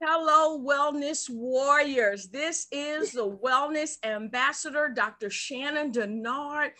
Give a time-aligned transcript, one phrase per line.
[0.00, 2.28] Hello, Wellness Warriors.
[2.28, 5.28] This is the Wellness Ambassador, Dr.
[5.28, 6.70] Shannon Denard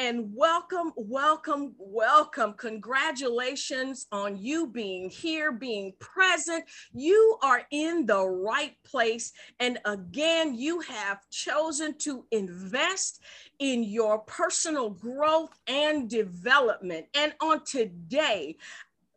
[0.00, 2.54] and welcome, welcome, welcome.
[2.54, 6.64] Congratulations on you being here, being present.
[6.94, 9.34] You are in the right place.
[9.58, 13.20] And again, you have chosen to invest
[13.58, 17.04] in your personal growth and development.
[17.14, 18.56] And on today,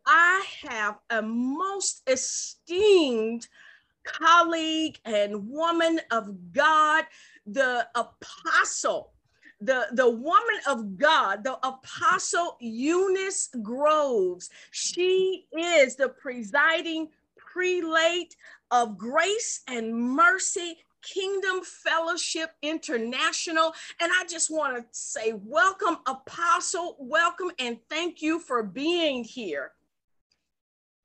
[0.04, 3.48] I have a most esteemed
[4.04, 7.04] colleague and woman of God,
[7.46, 9.13] the apostle
[9.64, 14.50] the, the woman of God, the apostle Eunice Groves.
[14.70, 18.36] She is the presiding prelate
[18.70, 23.72] of Grace and Mercy Kingdom Fellowship International.
[24.00, 29.72] And I just want to say, welcome, Apostle, welcome, and thank you for being here.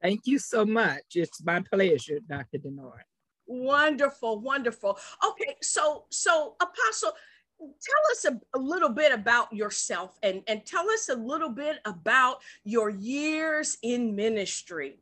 [0.02, 1.04] Thank you so much.
[1.16, 2.58] It's my pleasure, Dr.
[2.58, 3.04] Denard.
[3.46, 4.98] Wonderful, wonderful.
[5.28, 7.14] Okay, so so Apostle,
[7.60, 11.78] tell us a, a, little bit about yourself and, and tell us a little bit
[11.86, 15.00] about your years in ministry.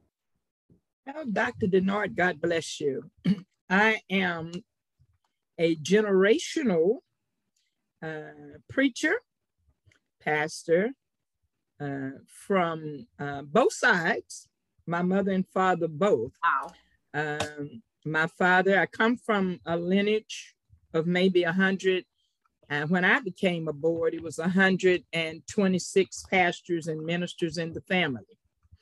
[1.06, 1.68] Well, Dr.
[1.68, 3.10] Denard, God bless you.
[3.70, 4.52] I am
[5.58, 6.98] a generational
[8.04, 9.16] uh, preacher,
[10.22, 10.92] pastor
[11.80, 14.48] uh, from uh, both sides,
[14.86, 16.34] my mother and father both.
[16.44, 16.74] Wow.
[17.14, 20.56] Um, my father, I come from a lineage
[20.94, 22.06] of maybe a hundred
[22.70, 28.38] and when I became a board, it was 126 pastors and ministers in the family.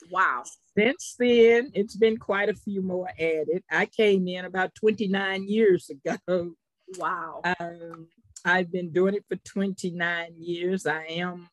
[0.09, 0.43] Wow.
[0.77, 3.63] Since then, it's been quite a few more added.
[3.71, 6.55] I came in about 29 years ago.
[6.97, 7.41] Wow.
[7.59, 8.09] Um,
[8.43, 10.85] I've been doing it for 29 years.
[10.85, 11.49] I am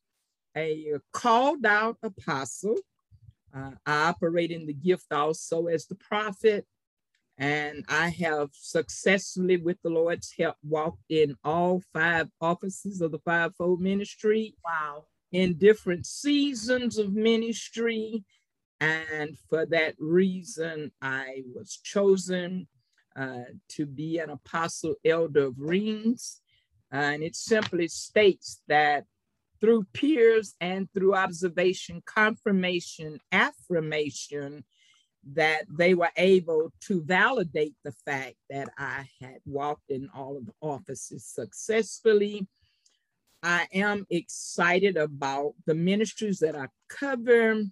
[0.56, 2.76] a called out apostle.
[3.54, 6.66] Uh, I operate in the gift also as the prophet,
[7.38, 13.18] and I have successfully, with the Lord's help, walked in all five offices of the
[13.20, 14.54] fivefold ministry.
[14.64, 15.04] Wow.
[15.32, 18.24] In different seasons of ministry.
[18.80, 22.68] And for that reason, I was chosen
[23.16, 26.40] uh, to be an apostle elder of rings.
[26.90, 29.04] And it simply states that
[29.60, 34.64] through peers and through observation, confirmation, affirmation,
[35.34, 40.46] that they were able to validate the fact that I had walked in all of
[40.46, 42.46] the offices successfully.
[43.42, 47.62] I am excited about the ministries that I cover.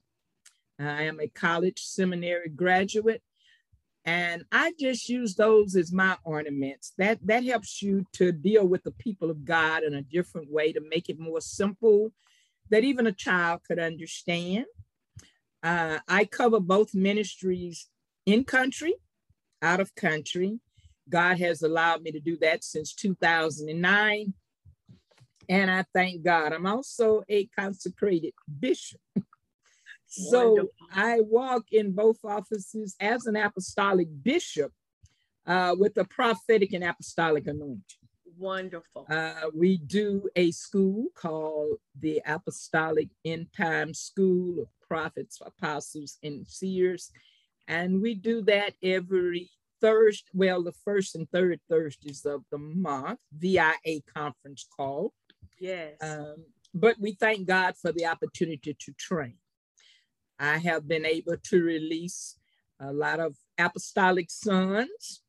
[0.79, 3.23] I am a college seminary graduate,
[4.05, 6.93] and I just use those as my ornaments.
[6.97, 10.73] That that helps you to deal with the people of God in a different way
[10.73, 12.13] to make it more simple
[12.71, 14.65] that even a child could understand.
[15.63, 17.89] Uh, I cover both ministries
[18.27, 18.95] in country,
[19.63, 20.61] out of country.
[21.09, 24.35] God has allowed me to do that since 2009.
[25.49, 26.53] And I thank God.
[26.53, 29.01] I'm also a consecrated bishop.
[30.07, 30.71] so Wonderful.
[30.93, 34.73] I walk in both offices as an apostolic bishop
[35.47, 37.83] uh, with a prophetic and apostolic anointing.
[38.39, 39.07] Wonderful.
[39.11, 47.13] Uh, we do a school called the Apostolic End Time School prophets, apostles, and seers.
[47.69, 49.51] And we do that every
[49.81, 55.13] Thursday, well, the first and third Thursdays of the month, VIA conference call.
[55.61, 55.95] Yes.
[56.03, 56.45] Um,
[56.75, 59.37] but we thank God for the opportunity to train.
[60.39, 62.37] I have been able to release
[62.81, 65.23] a lot of apostolic sons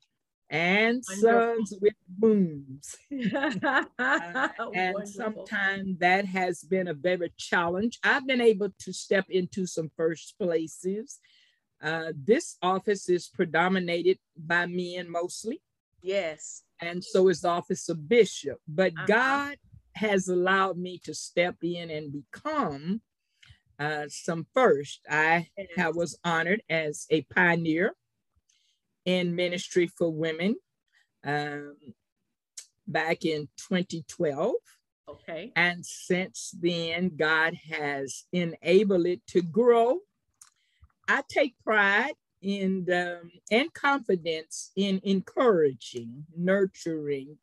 [0.51, 2.98] and sons with wombs.
[3.33, 8.00] uh, and sometimes that has been a very challenge.
[8.03, 11.19] I've been able to step into some first places.
[11.81, 15.62] Uh, this office is predominated by men mostly.
[16.03, 16.63] Yes.
[16.81, 18.59] And so is the office of bishop.
[18.68, 19.06] But uh-huh.
[19.07, 19.56] God
[19.95, 23.01] has allowed me to step in and become
[23.80, 25.00] uh, some first.
[25.09, 27.95] I, I was honored as a pioneer
[29.06, 30.56] in ministry for women
[31.25, 31.75] um,
[32.88, 34.53] back in 2012.
[35.09, 35.51] Okay.
[35.56, 40.00] And since then, God has enabled it to grow.
[41.07, 47.38] I take pride in um, and confidence in encouraging, nurturing,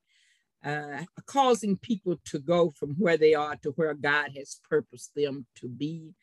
[0.65, 5.47] uh, causing people to go from where they are to where God has purposed them
[5.57, 6.15] to be,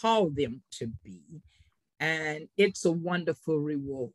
[0.00, 1.22] called them to be.
[2.00, 4.12] And it's a wonderful reward.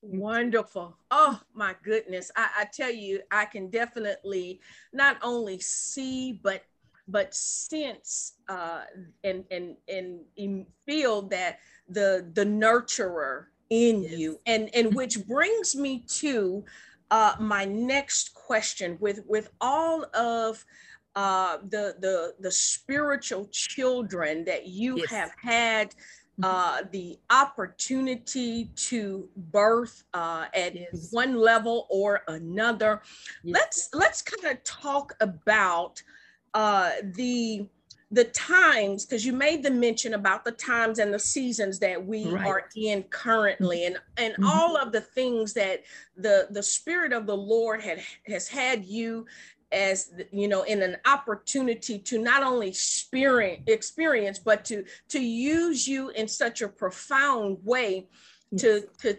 [0.00, 0.96] Wonderful.
[1.10, 2.30] Oh my goodness.
[2.36, 4.60] I, I tell you, I can definitely
[4.92, 6.62] not only see, but
[7.08, 8.82] but sense uh,
[9.24, 11.58] and, and and feel that
[11.88, 14.12] the the nurturer in yes.
[14.12, 16.64] you and and which brings me to
[17.10, 20.64] uh, my next question with with all of
[21.16, 25.10] uh, the the the spiritual children that you yes.
[25.10, 25.94] have had.
[26.42, 31.08] Uh, the opportunity to birth uh, at yes.
[31.10, 33.02] one level or another.
[33.42, 33.54] Yes.
[33.54, 36.02] Let's let's kind of talk about
[36.54, 37.66] uh, the
[38.10, 42.26] the times because you made the mention about the times and the seasons that we
[42.30, 42.46] right.
[42.46, 44.46] are in currently and and mm-hmm.
[44.46, 45.82] all of the things that
[46.16, 49.26] the the spirit of the lord had has had you
[49.72, 55.86] as you know in an opportunity to not only experience experience but to to use
[55.86, 58.06] you in such a profound way
[58.50, 58.62] yes.
[58.62, 59.18] to to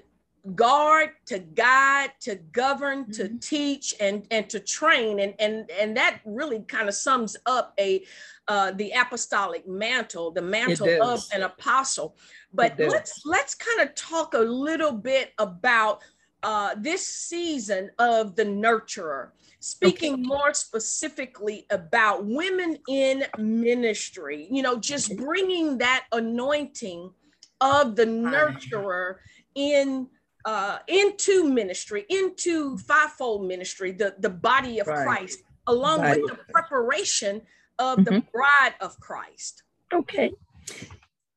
[0.55, 3.11] guard to guide to govern mm-hmm.
[3.11, 7.73] to teach and and to train and and and that really kind of sums up
[7.79, 8.03] a
[8.49, 12.15] uh, the apostolic mantle, the mantle of an apostle.
[12.51, 16.01] But let's let's kind of talk a little bit about
[16.41, 19.29] uh, this season of the nurturer.
[19.61, 20.21] Speaking okay.
[20.21, 27.11] more specifically about women in ministry, you know, just bringing that anointing
[27.59, 29.15] of the nurturer
[29.55, 30.07] in
[30.45, 35.05] uh, into ministry, into fivefold ministry, the, the body of right.
[35.05, 36.21] Christ, along body.
[36.21, 37.41] with the preparation
[37.77, 38.15] of mm-hmm.
[38.15, 39.63] the bride of Christ.
[39.93, 40.31] Okay.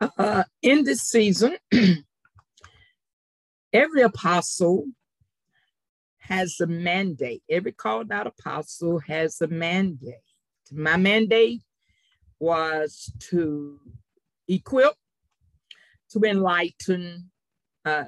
[0.01, 1.57] Uh, in this season,
[3.73, 4.87] every apostle
[6.23, 7.43] has a mandate.
[7.51, 10.15] Every called out apostle has a mandate.
[10.71, 11.63] My mandate
[12.39, 13.79] was to
[14.49, 14.95] equip,
[16.11, 17.31] to enlighten,
[17.85, 18.05] uh,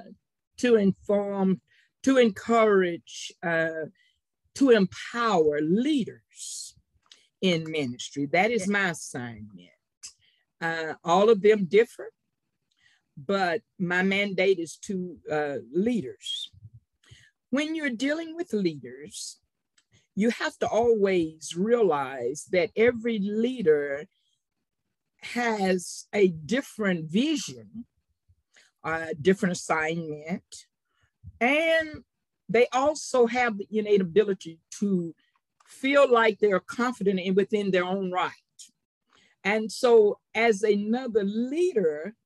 [0.59, 1.61] to inform,
[2.05, 3.87] to encourage, uh,
[4.55, 6.75] to empower leaders
[7.41, 8.27] in ministry.
[8.27, 9.71] That is my assignment.
[10.61, 12.11] Uh, all of them differ,
[13.17, 16.51] but my mandate is to uh, leaders.
[17.55, 19.39] When you're dealing with leaders,
[20.17, 24.07] you have to always realize that every leader
[25.23, 27.85] has a different vision,
[28.83, 30.67] a different assignment,
[31.41, 32.03] and
[32.49, 35.15] they also have the innate ability to
[35.65, 38.33] feel like they're confident in within their own right.
[39.45, 42.17] And so, as another leader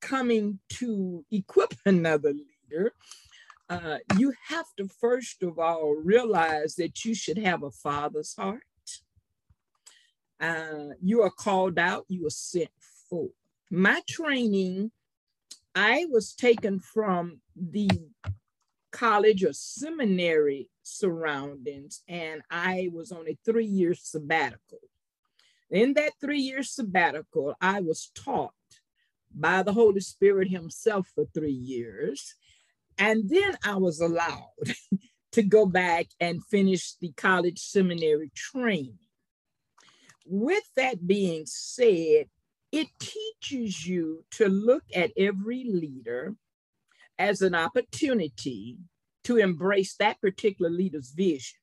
[0.00, 2.92] coming to equip another leader,
[3.68, 8.62] uh, you have to first of all realize that you should have a father's heart.
[10.40, 12.70] Uh, you are called out, you are sent
[13.08, 13.28] for.
[13.70, 14.92] My training,
[15.74, 17.90] I was taken from the
[18.92, 24.78] college or seminary surroundings, and I was on a three year sabbatical.
[25.70, 28.54] In that three year sabbatical, I was taught
[29.34, 32.36] by the Holy Spirit Himself for three years.
[32.98, 34.52] And then I was allowed
[35.32, 38.98] to go back and finish the college seminary training.
[40.24, 42.26] With that being said,
[42.72, 46.34] it teaches you to look at every leader
[47.18, 48.78] as an opportunity
[49.24, 51.58] to embrace that particular leader's vision,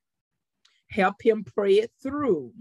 [0.90, 2.52] help him pray it through,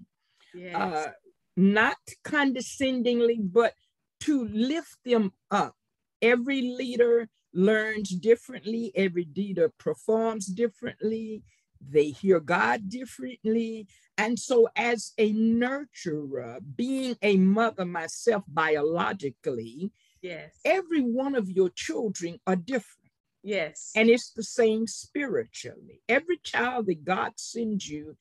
[0.53, 0.75] yes.
[0.75, 1.11] uh,
[1.57, 3.73] not condescendingly, but
[4.21, 5.75] to lift them up.
[6.21, 11.43] Every leader learns differently, every leader performs differently.
[11.85, 13.87] they hear God differently.
[14.17, 19.91] And so, as a nurturer, being a mother myself biologically,
[20.21, 23.03] yes, every one of your children are different.
[23.43, 23.91] Yes.
[23.95, 26.01] And it's the same spiritually.
[26.07, 28.15] Every child that God sends you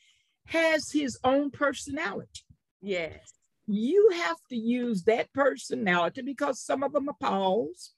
[0.47, 2.43] has his own personality.
[2.81, 3.33] Yes.
[3.69, 7.95] You have to use that personality because some of them are Paul's.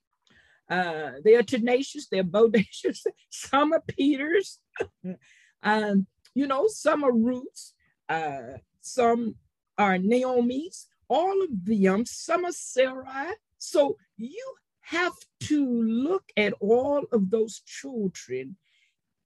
[0.68, 4.60] Uh, they are tenacious, they're bodacious, some are Peter's.
[5.62, 7.74] um, you know, some are Ruths,
[8.08, 9.36] uh, some
[9.78, 13.34] are Naomi's, all of them, some are Sarai.
[13.58, 18.56] So you have to look at all of those children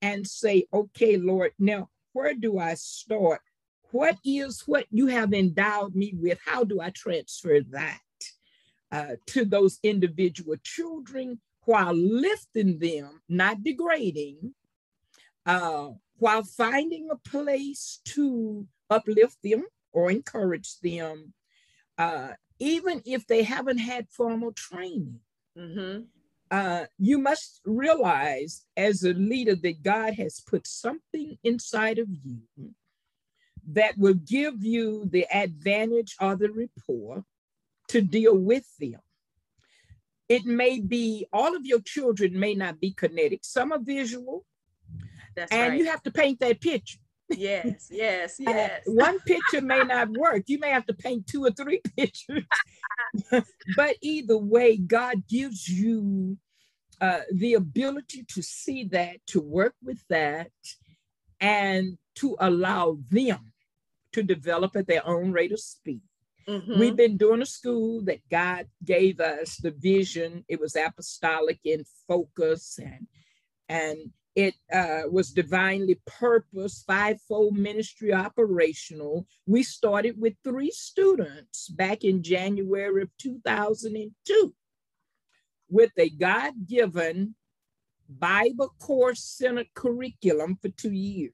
[0.01, 3.41] and say, okay, Lord, now where do I start?
[3.91, 6.39] What is what you have endowed me with?
[6.45, 7.99] How do I transfer that
[8.91, 14.53] uh, to those individual children while lifting them, not degrading,
[15.45, 21.33] uh, while finding a place to uplift them or encourage them,
[21.97, 22.29] uh,
[22.59, 25.19] even if they haven't had formal training?
[25.57, 26.03] Mm-hmm.
[26.51, 32.41] Uh, you must realize as a leader that God has put something inside of you
[33.71, 37.23] that will give you the advantage or the rapport
[37.89, 38.99] to deal with them.
[40.27, 44.45] It may be all of your children may not be kinetic, some are visual.
[45.35, 45.79] That's and right.
[45.79, 46.99] you have to paint that picture.
[47.29, 48.81] Yes, yes, yes.
[48.85, 50.43] One picture may not work.
[50.47, 52.43] You may have to paint two or three pictures.
[53.75, 56.37] but either way, God gives you
[57.01, 60.51] uh, the ability to see that, to work with that,
[61.39, 63.53] and to allow them
[64.11, 66.01] to develop at their own rate of speed.
[66.49, 66.79] Mm-hmm.
[66.79, 70.43] We've been doing a school that God gave us the vision.
[70.47, 73.07] It was apostolic in focus and
[73.67, 79.27] and it uh, was divinely purposed, fivefold ministry operational.
[79.45, 84.53] We started with three students back in January of 2002
[85.69, 87.35] with a God given
[88.09, 91.33] Bible course Center curriculum for two years.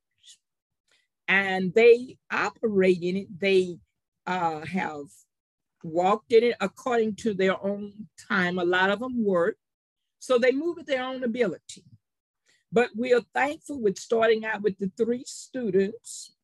[1.27, 3.77] And they operate in it, they
[4.25, 5.05] uh, have
[5.83, 8.57] walked in it according to their own time.
[8.57, 9.57] A lot of them work.
[10.19, 11.83] So they move at their own ability.
[12.71, 16.35] But we are thankful with starting out with the three students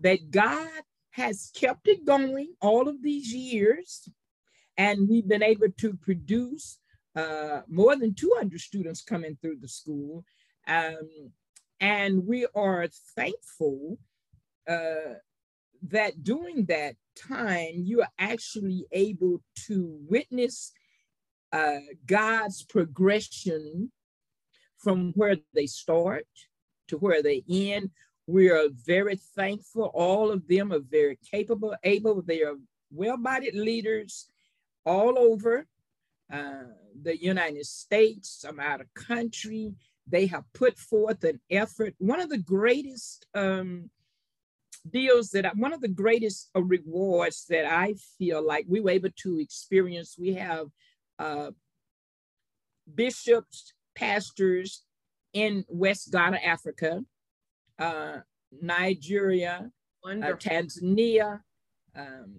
[0.00, 0.68] that God
[1.12, 4.08] has kept it going all of these years.
[4.76, 6.78] And we've been able to produce
[7.14, 10.24] uh, more than 200 students coming through the school.
[10.66, 11.32] Um,
[11.80, 13.98] and we are thankful
[14.68, 15.14] uh,
[15.88, 20.72] that during that time, you are actually able to witness
[21.52, 23.90] uh, God's progression
[24.78, 26.26] from where they start
[26.88, 27.90] to where they end.
[28.26, 29.90] We are very thankful.
[29.94, 32.22] All of them are very capable, able.
[32.22, 32.54] They are
[32.90, 34.28] well-bodied leaders
[34.84, 35.66] all over
[36.32, 36.62] uh,
[37.02, 39.74] the United States, some out of country.
[40.06, 41.94] They have put forth an effort.
[41.98, 43.90] One of the greatest um,
[44.88, 48.90] deals that I, one of the greatest uh, rewards that I feel like we were
[48.90, 50.16] able to experience.
[50.18, 50.68] We have
[51.18, 51.50] uh,
[52.94, 54.82] bishops pastors
[55.32, 57.04] in West Ghana, Africa,
[57.78, 58.18] uh,
[58.60, 59.70] Nigeria,
[60.04, 61.40] uh, Tanzania,
[61.94, 62.36] um,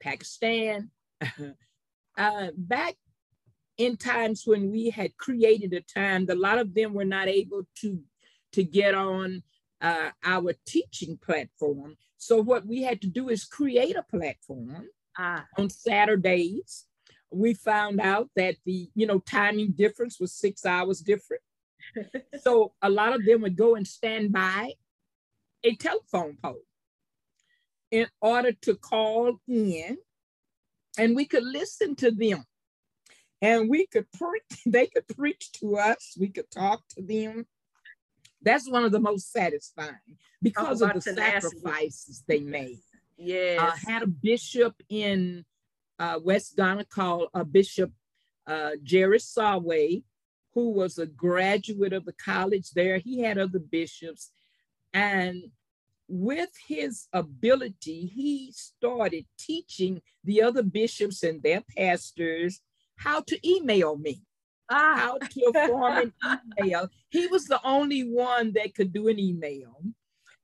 [0.00, 0.90] Pakistan.
[2.18, 2.94] uh, back
[3.76, 7.62] in times when we had created a time, a lot of them were not able
[7.80, 8.00] to,
[8.52, 9.42] to get on
[9.84, 11.96] uh, our teaching platform.
[12.16, 14.88] So what we had to do is create a platform
[15.18, 15.44] ah.
[15.58, 16.86] on Saturdays.
[17.30, 21.42] We found out that the you know timing difference was six hours different.
[22.40, 24.72] So a lot of them would go and stand by
[25.62, 26.62] a telephone pole
[27.90, 29.98] in order to call in
[30.98, 32.44] and we could listen to them.
[33.42, 36.16] And we could preach they could preach to us.
[36.18, 37.46] We could talk to them
[38.44, 41.58] that's one of the most satisfying because of the tenacity.
[41.58, 42.78] sacrifices they made
[43.16, 45.44] yes uh, had a bishop in
[45.98, 47.92] uh, West Ghana called uh, Bishop
[48.46, 50.02] uh, Jerry Saway,
[50.52, 52.98] who was a graduate of the college there.
[52.98, 54.30] He had other bishops.
[54.92, 55.50] And
[56.08, 62.60] with his ability, he started teaching the other bishops and their pastors
[62.96, 64.22] how to email me,
[64.70, 64.94] ah.
[64.96, 66.88] how to form an email.
[67.08, 69.82] He was the only one that could do an email.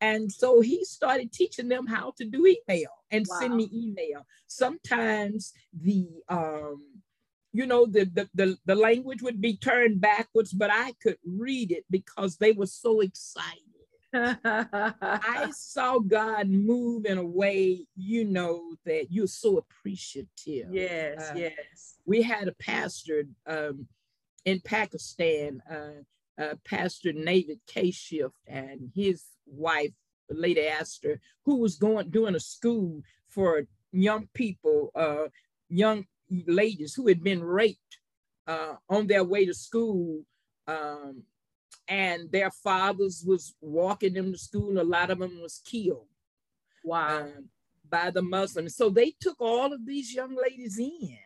[0.01, 3.37] And so he started teaching them how to do email and wow.
[3.39, 4.27] send me email.
[4.47, 6.85] Sometimes the um,
[7.53, 11.73] you know, the, the the the language would be turned backwards, but I could read
[11.73, 13.71] it because they were so excited
[14.13, 20.69] I saw God move in a way, you know, that you're so appreciative.
[20.71, 21.95] Yes, uh, yes.
[22.07, 23.87] We had a pastor um,
[24.45, 27.91] in Pakistan, uh, uh, Pastor David K.
[27.91, 29.93] Shift, and his wife,
[30.31, 35.29] Lady Astor, who was going doing a school for young people, uh,
[35.69, 36.07] young
[36.47, 37.99] ladies who had been raped
[38.47, 40.23] uh, on their way to school.
[40.67, 41.25] Um,
[41.89, 44.81] and their fathers was walking them to school.
[44.81, 46.07] A lot of them was killed.
[46.85, 47.23] Wow.
[47.23, 47.49] Um,
[47.91, 48.77] by the Muslims.
[48.77, 51.19] So they took all of these young ladies in,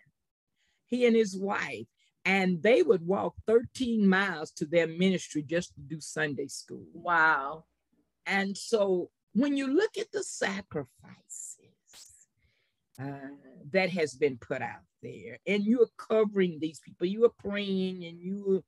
[0.86, 1.86] he and his wife,
[2.24, 6.86] and they would walk 13 miles to their ministry just to do Sunday school.
[6.94, 7.64] Wow.
[8.26, 11.58] And so when you look at the sacrifices
[13.00, 13.34] uh,
[13.72, 18.20] that has been put out there, and you're covering these people, you are praying and
[18.20, 18.62] you are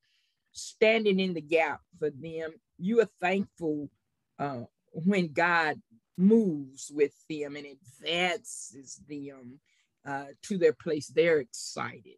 [0.51, 3.89] standing in the gap for them, you are thankful
[4.37, 4.61] uh,
[4.91, 5.81] when God
[6.17, 9.59] moves with them and advances them
[10.05, 11.07] uh, to their place.
[11.07, 12.17] They're excited.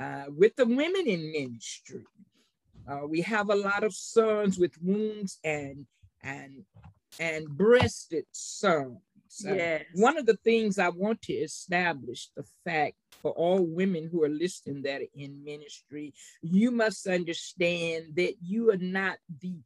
[0.00, 2.04] Uh, with the women in ministry,
[2.88, 5.86] uh, we have a lot of sons with wounds and
[6.22, 6.64] and
[7.20, 8.98] and breasted sons.
[9.44, 9.84] Uh, yes.
[9.94, 14.28] one of the things I want to establish the fact for all women who are
[14.28, 19.56] listening that are in ministry, you must understand that you are not the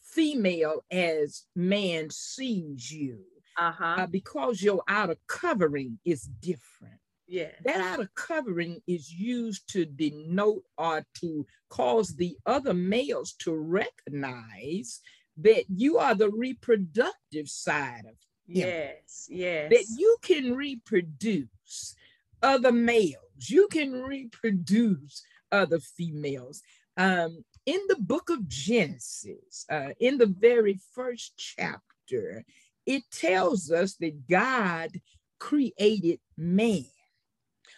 [0.00, 3.18] female as man sees you.
[3.58, 3.84] Uh-huh.
[3.98, 6.98] Uh, because your outer covering is different.
[7.26, 7.50] Yeah.
[7.64, 15.00] That outer covering is used to denote or to cause the other males to recognize
[15.38, 18.16] that you are the reproductive side of
[18.46, 18.68] him.
[18.68, 19.70] Yes, yes.
[19.70, 21.94] That you can reproduce
[22.42, 23.16] other males.
[23.38, 26.62] You can reproduce other females.
[26.96, 32.44] Um, in the book of Genesis, uh, in the very first chapter,
[32.86, 34.90] it tells us that God
[35.38, 36.84] created man.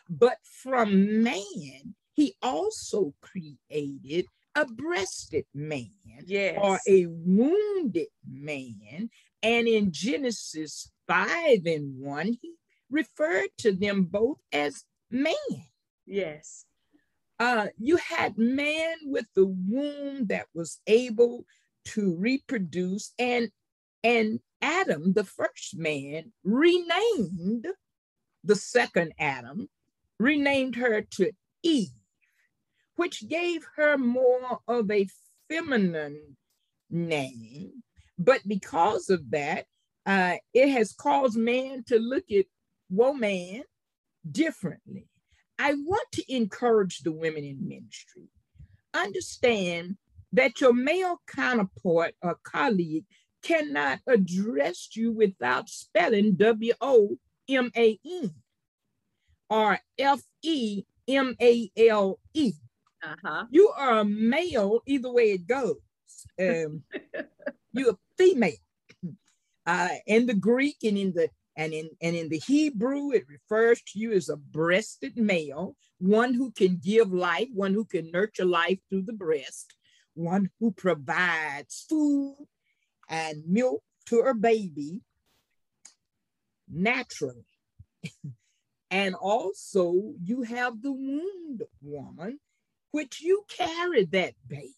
[0.09, 5.91] But from man, he also created a breasted man
[6.25, 6.59] yes.
[6.61, 9.11] or a wounded man.
[9.43, 12.55] And in Genesis 5 and 1, he
[12.91, 15.35] referred to them both as man.
[16.07, 16.65] Yes.
[17.39, 21.45] Uh, you had man with the womb that was able
[21.85, 23.51] to reproduce, and
[24.03, 27.67] and Adam, the first man, renamed
[28.43, 29.69] the second Adam,
[30.19, 31.91] renamed her to Eve
[32.97, 35.07] which gave her more of a
[35.49, 36.37] feminine
[36.91, 37.83] name.
[38.19, 39.67] But because of that,
[40.07, 42.47] uh, it has caused man to look at
[42.91, 43.63] woman
[44.31, 45.07] differently.
[45.59, 48.29] I want to encourage the women in ministry.
[48.95, 49.97] Understand
[50.33, 53.05] that your male counterpart or colleague
[53.43, 58.35] cannot address you without spelling W O M A N
[59.51, 62.53] or F E M A L E.
[63.03, 63.45] Uh-huh.
[63.51, 65.77] You are a male, either way it goes.
[66.41, 66.83] Um,
[67.73, 68.53] you're a female.
[69.65, 73.81] Uh, in the Greek and in the and in and in the Hebrew, it refers
[73.83, 78.45] to you as a breasted male, one who can give life, one who can nurture
[78.45, 79.75] life through the breast,
[80.15, 82.37] one who provides food
[83.09, 85.01] and milk to her baby
[86.69, 87.47] naturally.
[88.91, 92.39] and also, you have the wound woman
[92.93, 94.75] which you carry that baby.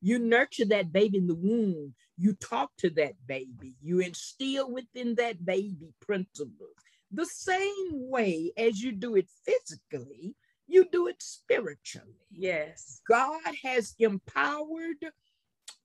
[0.00, 1.94] You nurture that baby in the womb.
[2.18, 3.76] You talk to that baby.
[3.82, 6.76] You instill within that baby principles.
[7.10, 10.34] The same way as you do it physically,
[10.66, 12.26] you do it spiritually.
[12.30, 13.00] Yes.
[13.08, 15.06] God has empowered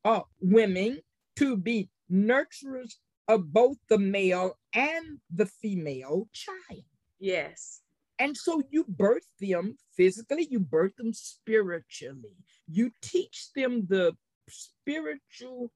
[0.04, 0.99] uh, women
[1.38, 2.95] to be nurturers
[3.28, 6.84] of both the male and the female child.
[7.19, 7.82] Yes.
[8.17, 12.36] And so you birth them physically, you birth them spiritually.
[12.67, 14.15] You teach them the
[14.49, 15.71] spiritual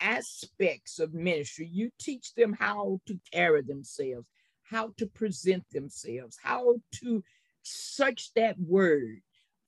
[0.00, 1.68] aspects of ministry.
[1.70, 4.26] You teach them how to carry themselves,
[4.64, 7.22] how to present themselves, how to
[7.62, 9.20] search that word.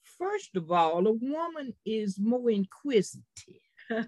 [0.03, 3.23] First of all, a woman is more inquisitive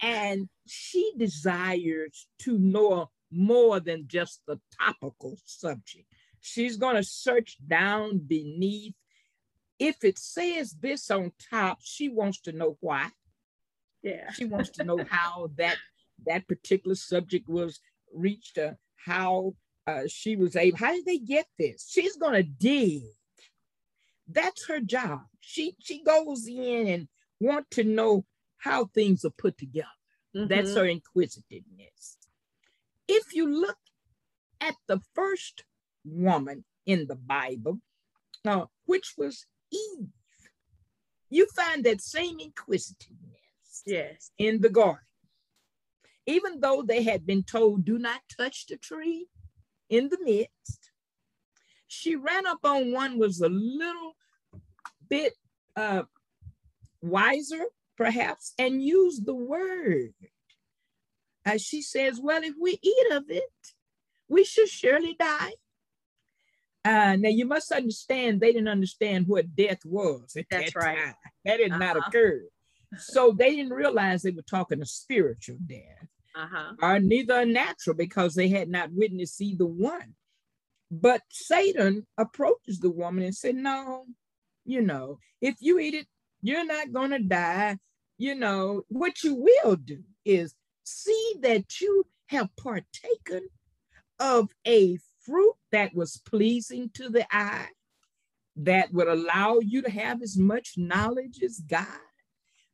[0.00, 6.06] and she desires to know more than just the topical subject.
[6.40, 8.94] She's going to search down beneath.
[9.78, 13.08] If it says this on top, she wants to know why.
[14.02, 14.30] Yeah.
[14.32, 15.76] She wants to know how that
[16.26, 17.80] that particular subject was
[18.12, 19.54] reached, uh, how
[19.86, 21.88] uh, she was able, how did they get this?
[21.90, 23.02] She's going to dig.
[24.28, 25.20] That's her job.
[25.40, 27.08] She she goes in and
[27.40, 28.24] want to know
[28.58, 29.88] how things are put together.
[30.36, 30.48] Mm-hmm.
[30.48, 32.18] That's her inquisitiveness.
[33.12, 33.78] If you look
[34.60, 35.64] at the first
[36.04, 37.80] woman in the Bible,
[38.44, 40.06] uh, which was Eve,
[41.28, 44.30] you find that same inquisitiveness yes.
[44.38, 45.00] in the garden.
[46.26, 49.26] Even though they had been told, do not touch the tree
[49.88, 50.92] in the midst,
[51.88, 54.12] she ran up on one was a little
[55.08, 55.32] bit
[55.74, 56.04] uh,
[57.02, 57.64] wiser,
[57.96, 60.14] perhaps, and used the word.
[61.44, 63.44] As she says, well, if we eat of it,
[64.28, 65.52] we should surely die.
[66.84, 70.34] Uh, now you must understand they didn't understand what death was.
[70.50, 70.98] That's that right.
[70.98, 71.14] Time.
[71.44, 71.78] That did uh-huh.
[71.78, 72.42] not occur.
[72.98, 76.72] So they didn't realize they were talking a spiritual death, uh-huh.
[76.82, 80.14] or neither a natural because they had not witnessed either one.
[80.90, 84.06] But Satan approaches the woman and said, "No,
[84.64, 86.06] you know, if you eat it,
[86.42, 87.78] you're not going to die.
[88.18, 93.48] You know, what you will do is see that you have partaken
[94.18, 97.68] of a fruit that was pleasing to the eye,
[98.56, 101.86] that would allow you to have as much knowledge as God.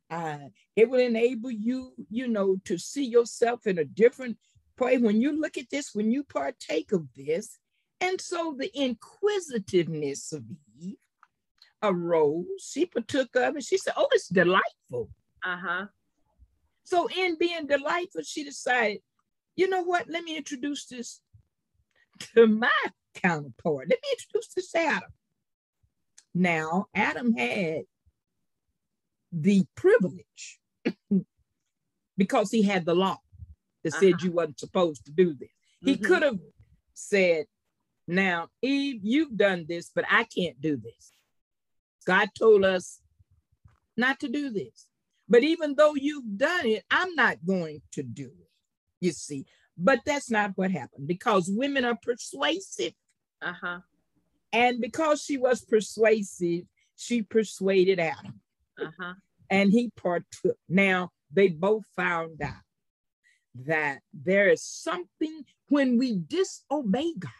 [0.09, 4.37] Uh, it will enable you, you know, to see yourself in a different
[4.79, 7.59] way when you look at this, when you partake of this.
[7.99, 10.43] And so the inquisitiveness of
[10.79, 10.97] Eve
[11.81, 12.45] arose.
[12.59, 13.63] She partook of it.
[13.63, 15.09] She said, Oh, it's delightful.
[15.43, 15.85] Uh huh.
[16.87, 18.99] So, in being delightful, she decided,
[19.57, 20.07] you know what?
[20.07, 21.19] Let me introduce this
[22.33, 22.71] to my
[23.13, 23.89] counterpart.
[23.89, 25.09] Let me introduce this to Adam.
[26.33, 27.81] Now, Adam had
[29.33, 30.61] the privilege
[32.17, 33.17] because he had the law
[33.83, 34.23] that said uh-huh.
[34.25, 35.49] you wasn't supposed to do this.
[35.81, 36.05] He mm-hmm.
[36.05, 36.39] could have
[36.93, 37.47] said,
[38.07, 41.11] Now, Eve, you've done this, but I can't do this.
[42.05, 43.01] God told us
[43.97, 44.86] not to do this.
[45.29, 48.49] But even though you've done it, I'm not going to do it.
[49.01, 49.45] You see,
[49.77, 52.93] but that's not what happened because women are persuasive.
[53.41, 53.79] Uh huh.
[54.53, 56.63] And because she was persuasive,
[56.95, 58.39] she persuaded Adam.
[58.81, 59.13] Uh huh.
[59.49, 60.57] And he partook.
[60.67, 62.53] Now, they both found out
[63.65, 67.31] that there is something when we disobey God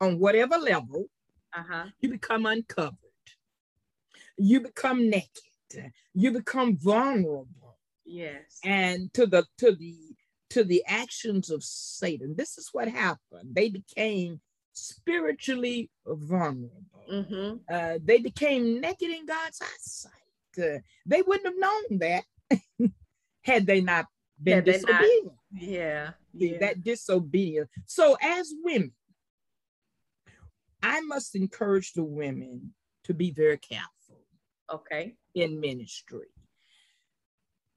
[0.00, 1.06] on whatever level,
[1.56, 1.86] uh-huh.
[2.00, 2.98] you become uncovered
[4.36, 5.42] you become naked
[6.14, 7.78] you become vulnerable.
[8.04, 8.58] Yes.
[8.64, 9.96] And to the to the
[10.50, 13.50] to the actions of satan this is what happened.
[13.52, 14.40] They became
[14.72, 16.82] spiritually vulnerable.
[17.10, 17.56] Mm-hmm.
[17.72, 20.12] uh, they became naked in god's eyesight.
[20.58, 22.24] Uh, they wouldn't have known that
[23.42, 24.06] had they not
[24.42, 26.58] been had disobedient not, yeah, yeah.
[26.58, 27.68] that disobedience.
[27.86, 28.92] So as women
[30.84, 33.93] i must encourage the women to be very careful
[34.72, 35.14] Okay.
[35.34, 36.26] In ministry.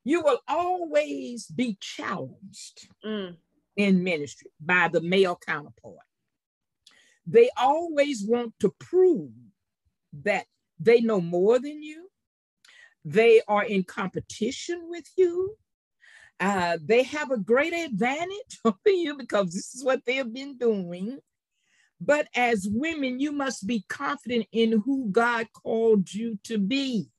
[0.04, 3.36] You will always be challenged mm.
[3.76, 6.06] in ministry by the male counterpart.
[7.26, 9.32] They always want to prove
[10.23, 10.45] that
[10.80, 12.10] they know more than you.
[13.04, 15.58] They are in competition with you.
[16.39, 20.58] Uh, they have a great advantage over you because this is what they have been
[20.58, 21.19] doing.
[21.99, 27.10] But as women, you must be confident in who God called you to be.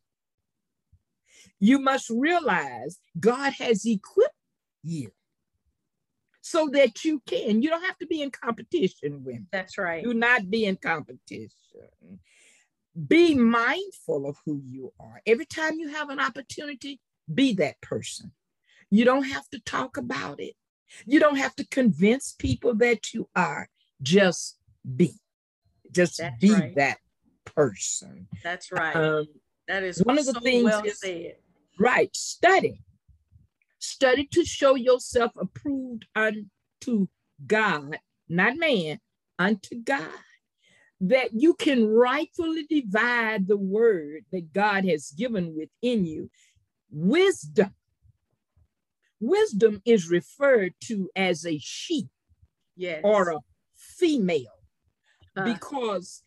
[1.61, 4.35] You must realize God has equipped
[4.85, 5.11] you
[6.41, 7.63] so that you can.
[7.63, 9.41] You don't have to be in competition with.
[9.51, 10.05] That's right.
[10.05, 11.51] Do not be in competition.
[13.07, 15.21] Be mindful of who you are.
[15.27, 17.01] Every time you have an opportunity,
[17.33, 18.33] be that person.
[18.91, 20.55] You don't have to talk about it.
[21.07, 23.69] You don't have to convince people that you are.
[24.01, 24.58] Just
[24.97, 25.15] be.
[25.91, 26.75] Just That's be right.
[26.77, 26.99] that
[27.45, 28.29] person.
[28.43, 28.95] That's right.
[28.95, 29.27] Um,
[29.67, 31.37] that is one of the so things well is, said.
[31.79, 32.15] Right.
[32.15, 32.83] Study.
[33.79, 37.07] Study to show yourself approved unto
[37.47, 38.99] God, not man,
[39.39, 40.09] unto God.
[41.01, 46.29] That you can rightfully divide the word that God has given within you.
[46.91, 47.73] Wisdom.
[49.21, 52.09] Wisdom is referred to as a sheep
[52.77, 53.01] yes.
[53.05, 53.39] or a
[53.77, 54.58] female
[55.39, 56.23] uh, because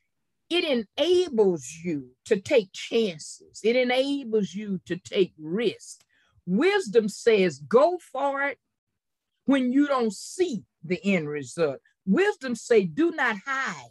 [0.49, 3.61] it enables you to take chances.
[3.63, 5.99] It enables you to take risks.
[6.45, 8.57] Wisdom says, go for it
[9.45, 11.77] when you don't see the end result.
[12.05, 13.89] Wisdom say, do not hide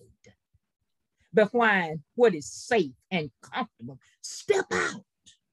[1.32, 3.98] behind what is safe and comfortable.
[4.20, 5.04] Step out.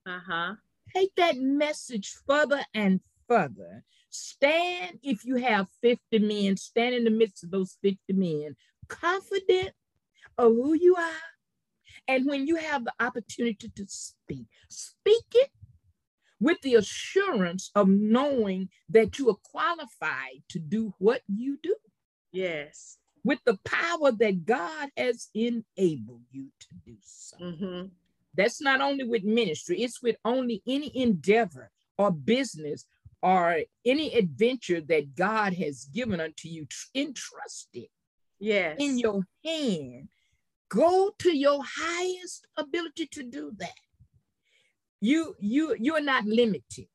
[0.06, 0.56] Uh-huh.
[0.94, 3.84] Take that message further and further.
[4.10, 8.56] Stand if you have 50 men, stand in the midst of those 50 men
[8.88, 9.72] confident
[10.38, 11.12] of who you are.
[12.08, 15.52] And when you have the opportunity to speak, speak it
[16.40, 21.76] with the assurance of knowing that you are qualified to do what you do.
[22.32, 22.98] Yes.
[23.24, 27.38] With the power that God has enabled you to do so.
[27.38, 27.88] Mm-hmm.
[28.36, 32.86] That's not only with ministry, it's with only any endeavor or business
[33.24, 37.88] or any adventure that God has given unto you, entrusted
[38.40, 38.78] yes.
[38.80, 40.10] in your hand.
[40.70, 43.72] Go to your highest ability to do that.
[45.00, 46.88] You you you're not limited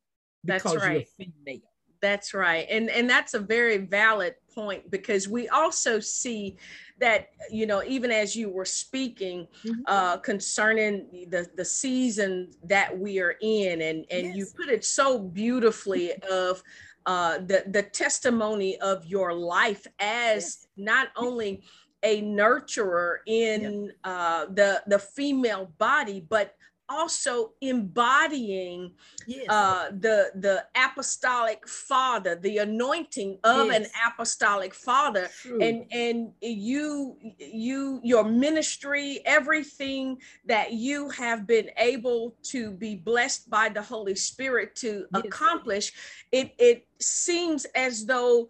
[0.45, 1.07] because That's right.
[1.19, 1.61] you're female.
[2.03, 2.67] That's right.
[2.69, 6.57] And and that's a very valid point because we also see
[7.01, 9.83] that you know even as you were speaking Mhm.
[9.87, 15.19] uh concerning the the season that we are in and and you put it so
[15.19, 16.63] beautifully of
[17.07, 20.67] uh the the testimony of your life as Yes.
[20.77, 21.63] not only
[22.03, 26.55] a nurturer in uh the the female body but
[26.93, 28.93] also embodying
[29.27, 29.47] Yes.
[29.49, 35.61] uh the the apostolic father the anointing of an apostolic father True.
[35.63, 43.49] and and you you your ministry everything that you have been able to be blessed
[43.49, 45.23] by the holy spirit to Yes.
[45.23, 45.87] accomplish
[46.33, 48.49] it it seems as though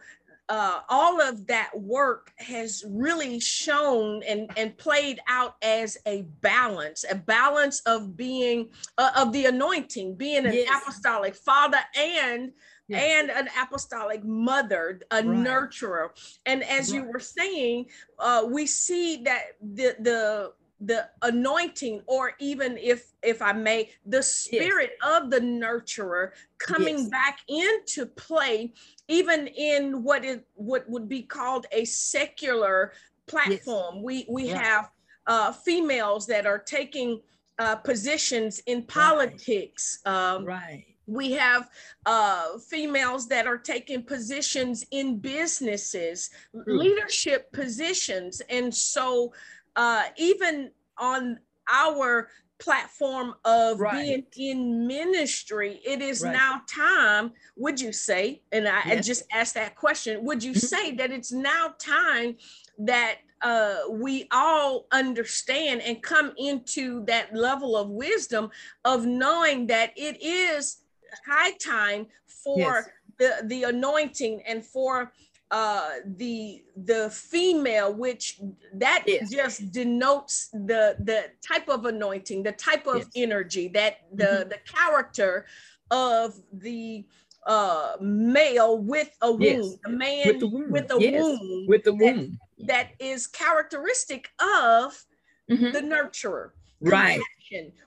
[0.53, 7.07] uh, all of that work has really shown and, and played out as a balance,
[7.11, 10.69] a balance of being uh, of the anointing, being an Yes.
[10.83, 12.53] apostolic father and
[12.87, 13.03] Yes.
[13.03, 15.39] and an apostolic mother, a Right.
[15.39, 16.11] nurturer.
[16.45, 17.87] And as you were saying,
[18.19, 20.53] uh, we see that the the
[20.85, 27.09] the anointing, or even if if I may, the spirit of the nurturer coming Yes.
[27.09, 28.73] back into play,
[29.09, 32.93] even in what is what would be called a secular
[33.27, 34.03] platform.
[34.03, 34.61] We we Right.
[34.63, 34.91] have
[35.27, 37.21] uh, females that are taking
[37.59, 40.01] uh, positions in politics.
[40.05, 40.85] Um, right.
[41.07, 41.69] we have
[42.07, 46.31] uh, females that are taking positions in businesses,
[46.67, 48.41] leadership positions.
[48.49, 49.33] And so,
[49.77, 51.39] uh, even on
[51.71, 54.05] our platform of Right.
[54.05, 56.33] being in ministry, it is Right.
[56.33, 58.43] now time, would you say?
[58.53, 60.61] And I, I just asked that question would you Mhm.
[60.61, 62.37] say that it's now time
[62.79, 68.51] that uh, we all understand and come into that level of wisdom
[68.85, 70.85] of knowing that it is
[71.27, 72.89] high time for Yes.
[73.19, 75.13] the the anointing and for
[75.53, 78.41] uh the the female which
[78.75, 79.31] that Yes.
[79.31, 83.09] just denotes the the type of anointing the type of Yes.
[83.15, 84.49] energy that the Mhm.
[84.49, 85.47] the character
[85.91, 87.05] of the
[87.47, 89.63] uh male with a Yes.
[89.63, 91.23] womb a man With the with a Yes.
[91.23, 92.31] womb With the that-
[92.67, 95.05] that is characteristic of
[95.51, 95.73] Mhm.
[95.75, 97.21] the nurturer Right.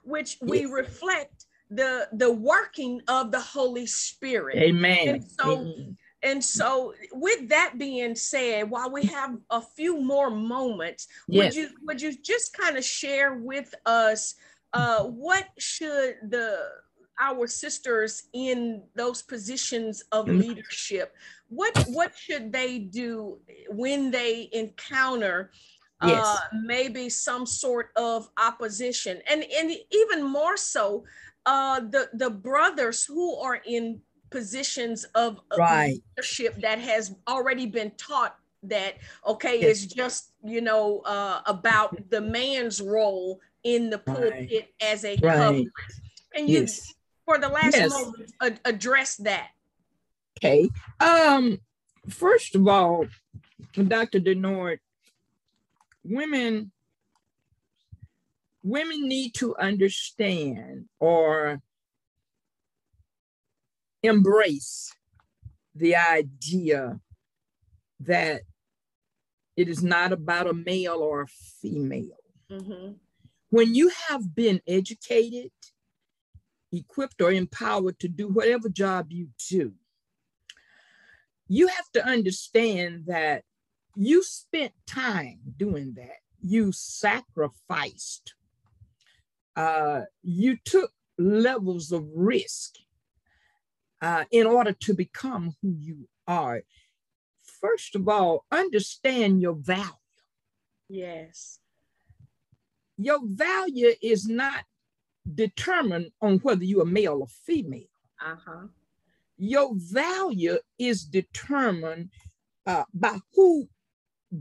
[0.04, 5.08] which we reflect the the working of the holy spirit Amen.
[5.08, 5.98] And so- Amen.
[6.26, 11.70] And so with that being said while we have a few more moments would you
[11.86, 14.36] would you just kind of share with us
[14.74, 16.48] uh what should the
[17.20, 20.40] our sisters in those positions of Mhm.
[20.44, 21.14] leadership
[21.48, 25.52] what what should they do when they encounter
[26.02, 26.26] Yes.
[26.36, 31.06] uh maybe some sort of opposition and and even more so
[31.46, 36.02] uh the the brothers who are in positions of of Right.
[36.18, 39.84] leadership that has already been taught that okay Yes.
[39.84, 44.16] it's just you know uh about the man's role in the Right.
[44.50, 45.68] pulpit as a Right.
[46.34, 46.94] can you Yes.
[47.26, 47.92] for the last Yes.
[47.92, 48.34] moment
[48.66, 49.50] address that
[50.38, 50.70] Okay.
[51.00, 51.62] Um,
[52.10, 53.08] first of all,
[53.74, 54.20] Dr.
[54.20, 54.80] Denard,
[56.04, 56.72] women
[58.64, 61.62] women need to understand or
[64.06, 64.94] embrace
[65.74, 67.02] the idea
[68.00, 68.42] that
[69.56, 72.24] it is not about a male or a female.
[72.50, 73.00] Mhm.
[73.50, 75.52] When you have been educated,
[76.72, 79.76] equipped, or empowered to do whatever job you do,
[81.48, 83.46] you have to understand that
[83.96, 86.20] you spent time doing that.
[86.42, 88.34] You sacrificed.
[89.56, 92.76] Uh, you took levels of risk
[94.06, 96.62] uh, in order to become who you are.
[97.64, 100.10] First of all, understand your value.
[100.88, 101.60] yes
[103.08, 104.62] Your value is not
[105.44, 107.94] determined on whether you're male or female.
[108.32, 108.68] uh-huh
[109.38, 110.58] your value
[110.90, 112.10] is determined
[112.72, 113.68] uh, by who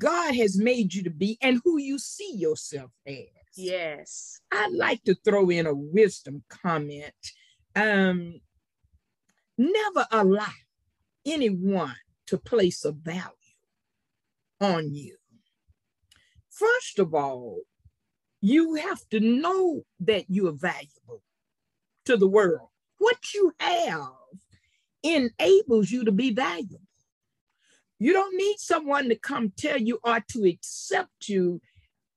[0.09, 3.43] God has made you to be and who you see yourself as.
[3.73, 7.23] yes I'd like to throw in a wisdom comment.
[7.85, 8.41] Um,
[9.59, 10.53] never allow
[11.27, 13.31] anyone to place a value
[14.61, 15.17] on you.
[16.51, 17.61] First of all,
[18.41, 21.23] you have to know that you are valuable
[22.05, 22.69] to the world.
[22.99, 24.09] What you have
[25.03, 26.81] enables you to be valuable.
[27.99, 31.61] You don't need someone to come tell you or to accept you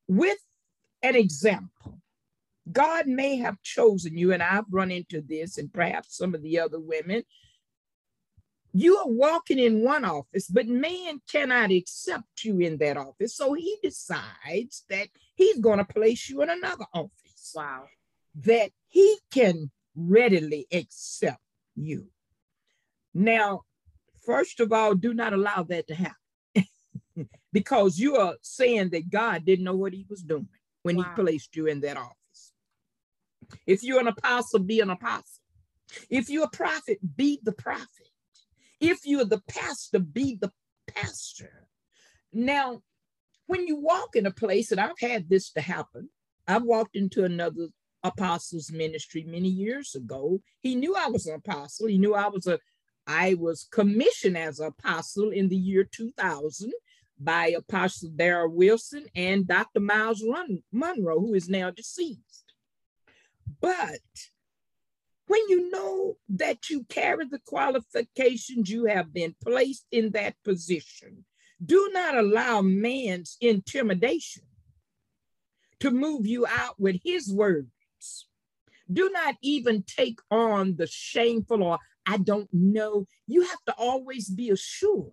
[0.07, 0.39] with
[1.01, 1.99] an example.
[2.71, 6.59] God may have chosen you, and I've run into this, and perhaps some of the
[6.59, 7.23] other women.
[8.73, 13.35] You are walking in one office, but man cannot accept you in that office.
[13.35, 17.53] So he decides that he's going to place you in another office.
[17.55, 17.85] Wow.
[18.35, 21.41] That he can readily accept
[21.75, 22.07] you.
[23.13, 23.61] Now,
[24.25, 26.67] first of all, do not allow that to happen
[27.53, 30.49] because you are saying that God didn't know what he was doing
[30.83, 31.03] when wow.
[31.03, 32.15] he placed you in that office.
[33.65, 35.43] If you're an apostle, be an apostle.
[36.09, 38.09] If you're a prophet, be the prophet.
[38.79, 40.51] If you're the pastor, be the
[40.87, 41.67] pastor.
[42.33, 42.81] Now,
[43.47, 46.09] when you walk in a place, and I've had this to happen,
[46.47, 47.69] I've walked into another
[48.03, 50.41] apostles ministry many years ago.
[50.61, 51.87] He knew I was an apostle.
[51.87, 52.59] He knew I was a
[53.07, 56.73] I was commissioned as an apostle in the year 2000
[57.19, 59.79] by Apostle Darrell Wilson and Dr.
[59.79, 60.23] Myles
[60.73, 62.46] Munroe, who is now deceased.
[63.61, 63.99] But
[65.27, 71.25] when you know that you carry the qualifications, you have been placed in that position.
[71.63, 74.43] Do not allow man's intimidation
[75.79, 77.67] to move you out with his words.
[78.91, 83.05] Do not even take on the shameful or I don't know.
[83.27, 85.11] You have to always be assured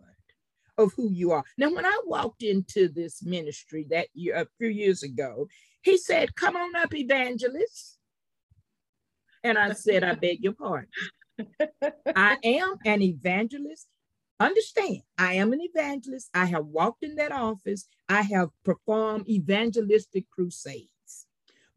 [0.78, 1.44] of who you are.
[1.58, 5.48] Now, when I walked into this ministry that year, a few years ago,
[5.82, 7.98] he said, Come on up, evangelist.
[9.44, 10.88] And I said, I beg your pardon.
[12.16, 13.86] I am an evangelist.
[14.40, 16.30] Understand, I am an evangelist.
[16.34, 17.86] I have walked in that office.
[18.08, 20.88] I have performed evangelistic crusades.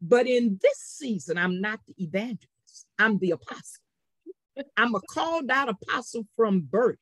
[0.00, 3.84] But in this season, I'm not the evangelist, I'm the apostle.
[4.76, 6.98] I'm a called out apostle from birth.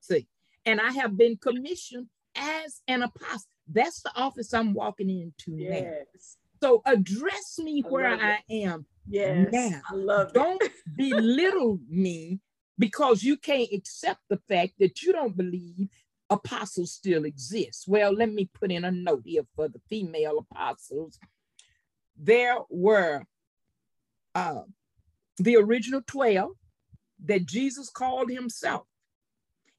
[0.00, 0.26] See,
[0.66, 3.50] and I have been commissioned as an apostle.
[3.66, 6.36] That's the office I'm walking into yes.
[6.64, 9.52] So address me where I am yes.
[9.52, 9.82] now.
[9.90, 10.62] I love don't
[10.96, 12.40] belittle me
[12.78, 15.90] because you can't accept the fact that you don't believe
[16.30, 17.84] apostles still exist.
[17.86, 21.18] Well, let me put in a note here for the female apostles.
[22.16, 23.24] There were
[24.34, 24.62] uh,
[25.36, 26.50] the original 12
[27.26, 28.86] that Jesus called himself.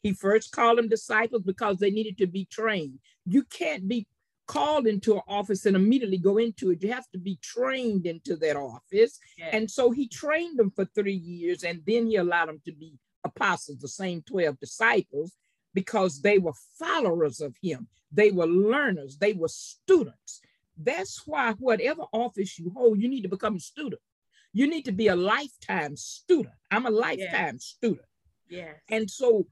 [0.03, 2.99] He first called them disciples because they needed to be trained.
[3.25, 4.05] You can't be
[4.47, 6.81] called into an office and immediately go into it.
[6.83, 9.19] You have to be trained into that office.
[9.37, 9.49] Yes.
[9.51, 12.93] And so he trained them for three years and then he allowed them to be
[13.23, 15.33] apostles, the same 12 disciples,
[15.73, 17.87] because they were followers of him.
[18.11, 20.41] They were learners, they were students.
[20.77, 24.01] That's why, whatever office you hold, you need to become a student.
[24.53, 26.55] You need to be a lifetime student.
[26.71, 27.63] I'm a lifetime yes.
[27.63, 28.07] student.
[28.49, 28.75] Yes.
[28.89, 29.47] And so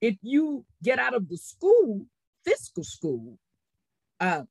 [0.00, 2.06] if you get out of the school,
[2.44, 3.38] fiscal school,
[4.20, 4.42] uh,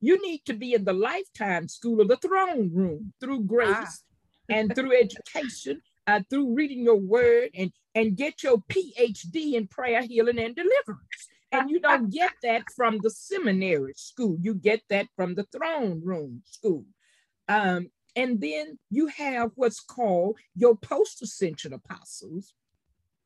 [0.00, 3.96] you need to be in the lifetime school of the throne room through grace ah.
[4.48, 10.02] and through education, uh, through reading your word and, and get your PhD in prayer,
[10.02, 11.28] healing, and deliverance.
[11.52, 14.36] And you don't get that from the seminary school.
[14.40, 16.84] You get that from the throne room school.
[17.48, 22.54] Um, and then you have what's called your post ascension apostles,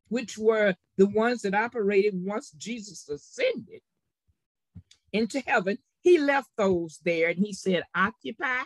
[0.08, 3.80] which were the ones that operated once Jesus ascended
[5.12, 5.78] into heaven.
[6.06, 8.62] He left those there and he said, Occupy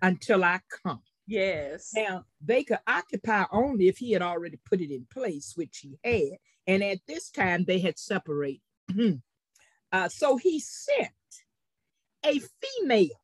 [0.00, 1.02] until I come.
[1.26, 1.92] Yes.
[1.94, 5.98] Now, they could occupy only if he had already put it in place, which he
[6.02, 6.38] had.
[6.66, 8.62] And at this time, they had separated.
[9.92, 11.10] uh, so he sent
[12.24, 13.20] a female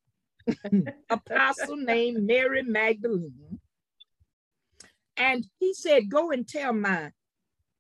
[1.09, 3.59] apostle named Mary Magdalene.
[5.17, 7.13] And he said, Go and tell my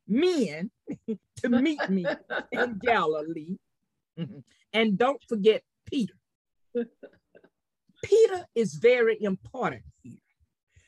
[0.09, 0.71] men
[1.43, 2.07] to meet me
[2.51, 3.59] in Galilee.
[4.75, 6.15] And don't forget Peter.
[8.05, 10.19] Peter is very important here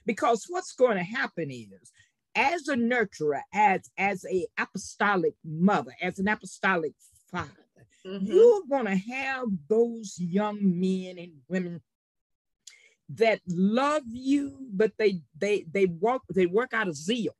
[0.05, 1.93] because what's going to happen is
[2.35, 6.93] as a nurturer, as, as a apostolic mother, as an apostolic
[7.31, 7.67] father,
[8.07, 8.27] Mm-hmm.
[8.27, 11.81] You're going to have those young men and women
[13.09, 17.35] that love you, but they they they work they work out of zeal.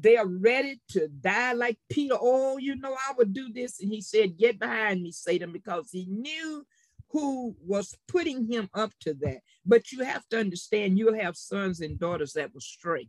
[0.00, 2.16] They are ready to die like Peter.
[2.20, 3.80] Oh, you know, I would do this.
[3.80, 6.64] And he said, Get behind me, Satan, because he knew
[7.10, 9.38] who was putting him up to that.
[9.64, 13.08] But you have to understand, you'll have sons and daughters that will stray,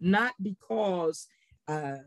[0.00, 1.28] not because
[1.68, 1.98] uh,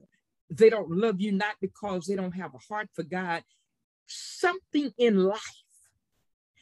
[0.50, 3.44] they don't love you, not because they don't have a heart for God.
[4.08, 5.40] Something in life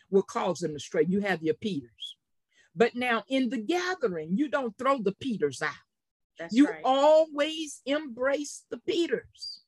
[0.09, 1.05] will cause them to stray.
[1.07, 2.17] You have your Peters.
[2.75, 5.71] But now in the gathering, you don't throw the Peters out.
[6.39, 6.81] That's you right.
[6.83, 9.61] always embrace the Peters.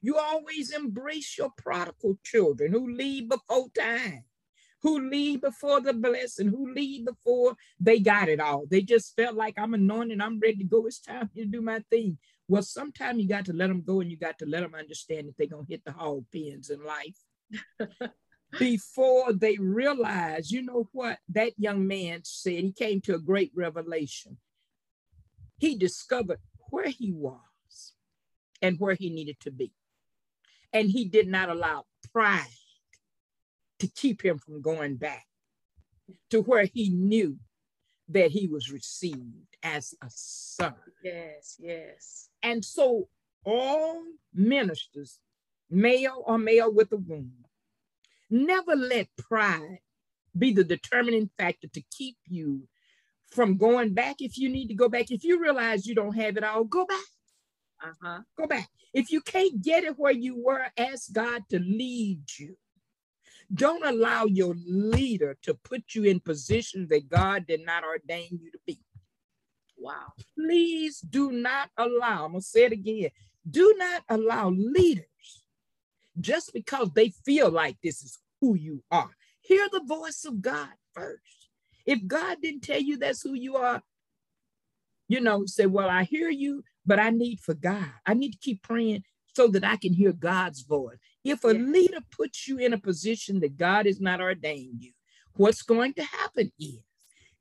[0.00, 4.24] You always embrace your prodigal children who leave before time,
[4.82, 8.66] who leave before the blessing, who leave before they got it all.
[8.70, 10.86] They just felt like I'm anointed, I'm ready to go.
[10.86, 12.18] It's time to do my thing.
[12.48, 15.28] Well, sometimes you got to let them go and you got to let them understand
[15.28, 17.16] that they're going to hit the hog pins in life.
[18.58, 23.52] before they realize, you know what that young man said, he came to a great
[23.54, 24.36] revelation.
[25.64, 27.94] He discovered where he was
[28.60, 29.72] and where he needed to be.
[30.74, 32.44] And he did not allow pride
[33.78, 35.24] to keep him from going back
[36.28, 37.38] to where he knew
[38.10, 40.74] that he was received as a son.
[41.02, 42.28] Yes, yes.
[42.42, 43.08] And so
[43.46, 44.02] all
[44.34, 45.18] ministers,
[45.70, 47.32] male or male with a womb,
[48.28, 49.78] Never let pride
[50.36, 52.68] be the determining factor to keep you
[53.34, 55.10] from going back if you need to go back.
[55.10, 56.98] If you realize you don't have it all, go back.
[57.82, 58.20] Uh-huh.
[58.38, 58.68] Go back.
[58.94, 62.56] If you can't get it where you were, ask God to lead you.
[63.52, 68.50] Don't allow your leader to put you in positions that God did not ordain you
[68.50, 68.80] to be.
[69.76, 70.12] Wow.
[70.34, 73.10] Please do not allow, I'm going to say it again,
[73.48, 75.04] do not allow leaders
[76.18, 79.10] just because they feel like this is who you are.
[79.40, 81.43] Hear the voice of God first.
[81.86, 83.82] If God didn't tell you that's who you are,
[85.08, 87.90] you know, say, Well, I hear you, but I need for God.
[88.06, 89.04] I need to keep praying
[89.34, 90.96] so that I can hear God's voice.
[91.24, 91.60] If a yeah.
[91.60, 94.92] leader puts you in a position that God has not ordained you,
[95.36, 96.78] what's going to happen is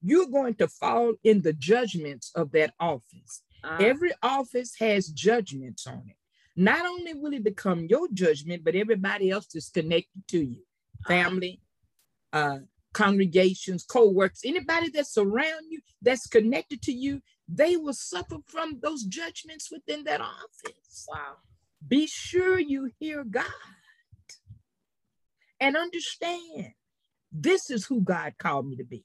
[0.01, 3.43] you're going to fall in the judgments of that office.
[3.63, 6.17] Uh, Every office has judgments on it.
[6.55, 10.63] Not only will it become your judgment, but everybody else is connected to you
[11.07, 11.61] family,
[12.31, 12.59] uh,
[12.93, 19.03] congregations, co-workers, anybody that's around you, that's connected to you, they will suffer from those
[19.03, 21.05] judgments within that office.
[21.09, 21.37] Wow.
[21.85, 23.45] Be sure you hear God
[25.59, 26.73] and understand
[27.31, 29.03] this is who God called me to be.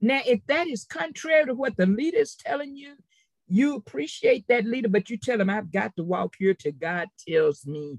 [0.00, 2.94] Now, if that is contrary to what the leader is telling you,
[3.46, 7.08] you appreciate that leader, but you tell him, I've got to walk here till God
[7.28, 7.98] tells me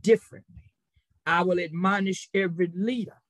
[0.00, 0.70] differently.
[1.24, 3.21] I will admonish every leader.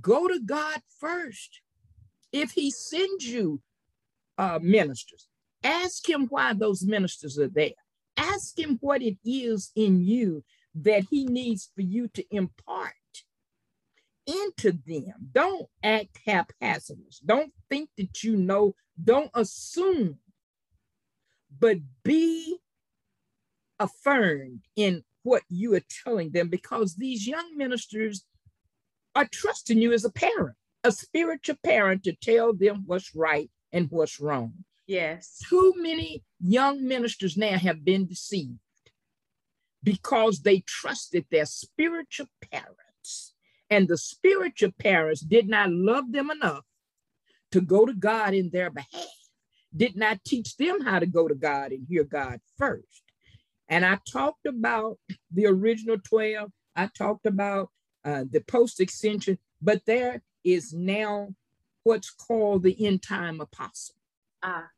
[0.00, 1.60] Go to God first.
[2.32, 3.60] If he sends you
[4.38, 5.28] uh, ministers,
[5.62, 7.70] ask him why those ministers are there.
[8.16, 12.92] Ask him what it is in you that he needs for you to impart
[14.26, 15.14] into them.
[15.32, 17.04] Don't act haphazardly.
[17.24, 18.74] Don't think that you know.
[19.02, 20.18] Don't assume,
[21.58, 22.58] but be
[23.80, 28.24] affirmed in what you are telling them because these young ministers
[29.14, 33.88] are trusting you as a parent, a spiritual parent to tell them what's right and
[33.90, 34.52] what's wrong.
[34.86, 35.38] Yes.
[35.48, 38.58] Too many young ministers now have been deceived
[39.82, 43.34] because they trusted their spiritual parents,
[43.70, 46.64] and the spiritual parents did not love them enough
[47.52, 49.08] to go to God in their behalf,
[49.76, 53.02] did not teach them how to go to God and hear God first.
[53.68, 54.98] And I talked about
[55.30, 56.50] the original 12.
[56.76, 57.70] I talked about
[58.04, 61.34] uh, the post ascension, but there is now
[61.84, 63.94] what's called the end time apostle.
[64.42, 64.68] Ah.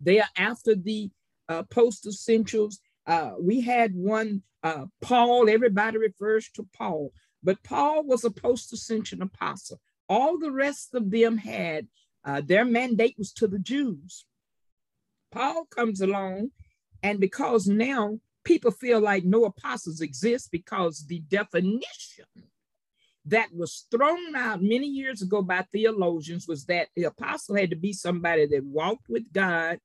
[0.00, 1.10] They are after the
[1.48, 2.80] uh, post ascensions.
[3.06, 7.12] Uh, we had one, uh, Paul, everybody refers to Paul,
[7.42, 9.80] but Paul was a post ascension apostle.
[10.08, 11.86] All the rest of them had
[12.24, 14.24] uh, their mandate was to the Jews.
[15.32, 16.50] Paul comes along,
[17.02, 22.26] and because now people feel like no apostles exist because the definition
[23.30, 27.76] that was thrown out many years ago by theologians was that the apostle had to
[27.76, 29.78] be somebody that walked with God,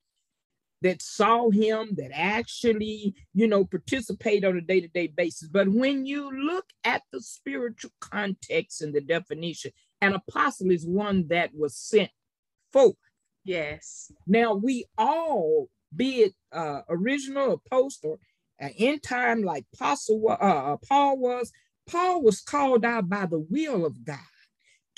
[0.81, 5.47] that saw him, that actually, you know, participate on a day to day basis.
[5.47, 9.71] But when you look at the spiritual context and the definition,
[10.01, 12.11] an apostle is one that was sent
[12.73, 12.95] forth.
[13.43, 14.11] Yes.
[14.27, 18.17] Now we all, be it uh, original or post or
[18.77, 21.51] in time like Apostle, uh, uh, Paul was,
[21.89, 24.19] Paul was called out by the will of God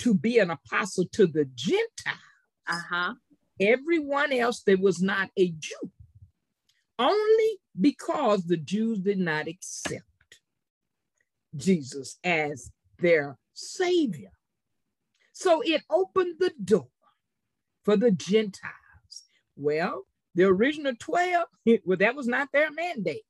[0.00, 2.18] to be an apostle to the Gentiles.
[2.66, 3.14] Uh-huh.
[3.60, 5.90] Everyone else that was not a Jew,
[6.98, 10.04] only because the Jews did not accept
[11.56, 14.30] Jesus as their Savior.
[15.32, 16.88] So it opened the door
[17.84, 19.24] for the Gentiles.
[19.56, 21.46] Well, the original 12,
[21.84, 23.22] well, that was not their mandate.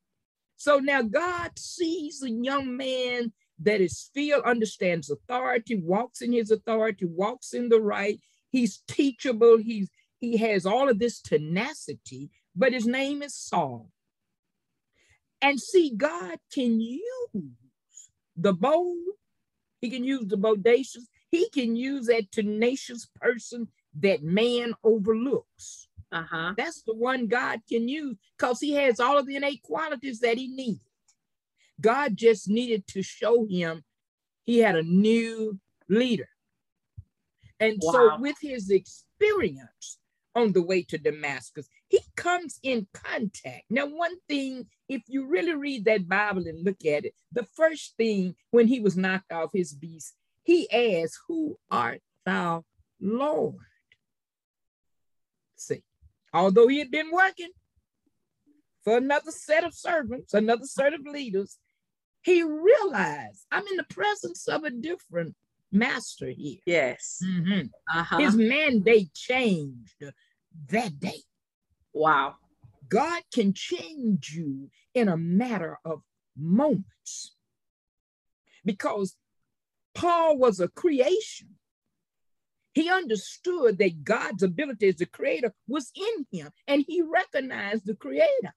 [0.57, 6.51] So now God sees a young man that is filled, understands authority, walks in his
[6.51, 8.21] authority, walks in the right.
[8.51, 9.59] He's teachable.
[9.59, 9.89] He's
[10.21, 13.91] he has all of this tenacity, but his name is Saul.
[15.41, 17.05] And see, God can use
[18.37, 18.99] the bold,
[19.81, 23.69] he can use the bodacious, he can use that tenacious person
[24.01, 25.89] that man overlooks.
[26.11, 26.55] Uh-huh.
[26.57, 30.39] That's the one God can use because he has all of the innate qualities that
[30.39, 30.81] he needed.
[31.81, 33.85] God just needed to show him
[34.45, 35.59] he had a new
[35.89, 36.29] leader.
[37.61, 37.93] And wow.
[37.93, 39.99] so, with his experience
[40.35, 43.65] on the way to Damascus, he comes in contact.
[43.69, 47.97] Now, one thing, if you really read that Bible and look at it, the first
[47.97, 50.15] thing when he was knocked off his beast,
[50.45, 52.65] he asked, Who art thou,
[53.01, 53.57] Lord?
[55.57, 55.83] See,
[56.33, 57.51] although he had been working
[58.83, 61.59] for another set of servants, another set of leaders,
[62.23, 65.35] he realized I'm in the presence of a different
[65.73, 66.59] master here.
[66.67, 67.23] Yes.
[67.25, 67.69] Mm-hmm.
[67.99, 68.19] Uh-huh.
[68.19, 70.03] His mandate changed
[70.69, 71.23] that day.
[71.93, 72.37] Wow.
[72.89, 76.03] God can change you in a matter of
[76.37, 77.35] moments
[78.65, 79.17] because
[79.95, 81.49] Paul was a creation.
[82.73, 87.97] He understood that God's ability as a creator was in him and he recognized the
[87.97, 88.55] creator.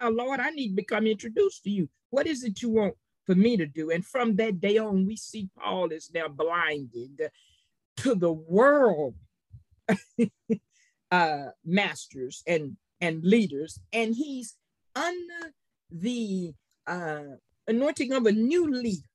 [0.00, 1.88] Oh, Lord, I need to become introduced to you.
[2.10, 2.94] What is it you want
[3.24, 3.90] for me to do?
[3.90, 7.30] And from that day on, we see Paul is now blinded
[7.98, 9.14] to the world
[11.10, 14.56] uh, masters and, and leaders, and he's
[14.94, 15.54] under
[15.90, 16.54] the
[16.86, 17.36] uh,
[17.66, 19.06] anointing of a new leader.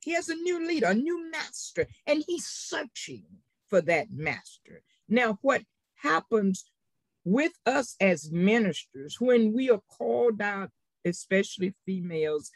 [0.00, 3.24] He has a new leader, a new master, and he's searching
[3.68, 4.82] for that master.
[5.08, 5.62] Now, what
[5.96, 6.64] happens
[7.24, 10.70] with us as ministers, when we are called out,
[11.04, 12.50] especially females,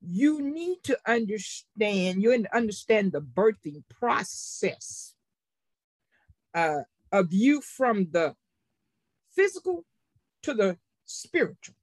[0.00, 5.14] you need to understand, you need to understand the birthing process
[6.54, 6.82] uh,
[7.12, 8.34] of you from the
[9.34, 9.84] physical
[10.42, 11.74] to the spiritual.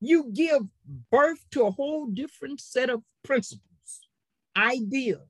[0.00, 0.62] You give
[1.10, 4.08] birth to a whole different set of principles,
[4.56, 5.29] ideas,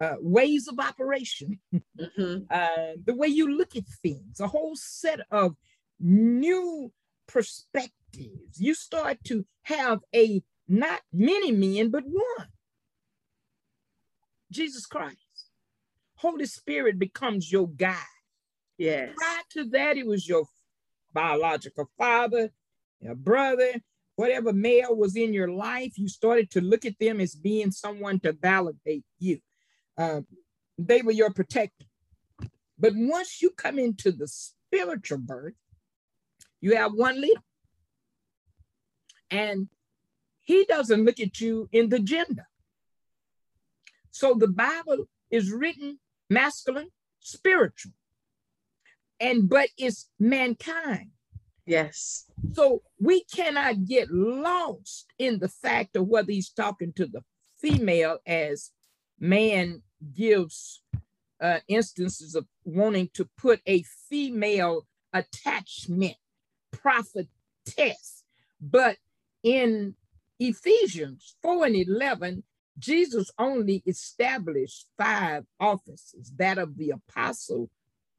[0.00, 2.38] uh, ways of operation, mm-hmm.
[2.50, 5.56] uh, the way you look at things, a whole set of
[5.98, 6.92] new
[7.26, 8.58] perspectives.
[8.58, 12.48] You start to have a not many men, but one
[14.50, 15.16] Jesus Christ.
[16.16, 17.96] Holy Spirit becomes your guide.
[18.78, 19.10] Yes.
[19.16, 20.44] Prior to that, it was your
[21.12, 22.50] biological father,
[23.00, 23.74] your brother,
[24.16, 25.98] whatever male was in your life.
[25.98, 29.40] You started to look at them as being someone to validate you.
[29.98, 30.20] Uh,
[30.78, 31.86] they were your protector.
[32.78, 35.54] But once you come into the spiritual birth,
[36.60, 37.40] you have one leader.
[39.30, 39.68] And
[40.42, 42.46] he doesn't look at you in the gender.
[44.10, 45.98] So the Bible is written
[46.30, 46.90] masculine,
[47.20, 47.92] spiritual.
[49.18, 51.10] And but it's mankind.
[51.64, 52.26] Yes.
[52.52, 57.22] So we cannot get lost in the fact of whether he's talking to the
[57.60, 58.70] female as
[59.18, 59.82] man
[60.14, 60.82] gives
[61.40, 66.16] uh, instances of wanting to put a female attachment
[66.72, 68.24] prophetess.
[68.60, 68.96] But
[69.42, 69.94] in
[70.38, 72.42] Ephesians 4 and 11,
[72.78, 77.70] Jesus only established five offices that of the apostle,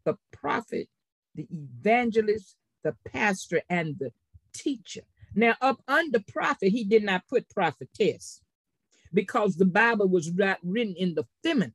[0.04, 0.90] the prophet,
[1.36, 4.12] the evangelist, the pastor, and the
[4.54, 5.02] teacher.
[5.36, 8.42] Now, up under prophet, he did not put prophetess
[9.14, 11.74] because the Bible was not written in the feminine.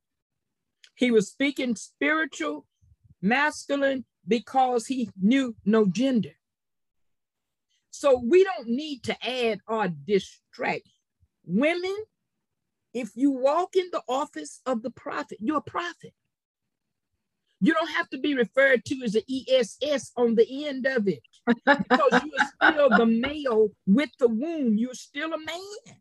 [0.95, 2.65] He was speaking spiritual,
[3.21, 6.33] masculine, because he knew no gender.
[7.89, 10.87] So we don't need to add or distract.
[11.45, 11.95] Women
[12.93, 16.13] if you walk in the office of the prophet, you're a prophet.
[17.59, 21.21] You don't have to be referred to as an ESS on the end of it
[21.65, 24.77] because you're still the male with the womb.
[24.77, 25.95] You're still a man.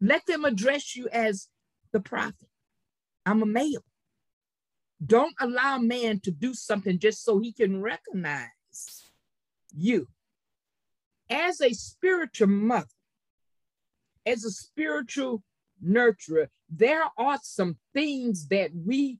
[0.00, 1.48] Let them address you as
[1.92, 2.48] the prophet.
[3.26, 3.84] I'm a male.
[5.04, 8.48] Don't allow man to do something just so he can recognize
[9.74, 10.08] you.
[11.28, 12.86] As a spiritual mother,
[14.26, 15.42] as a spiritual
[15.84, 19.18] nurturer, there are some things that we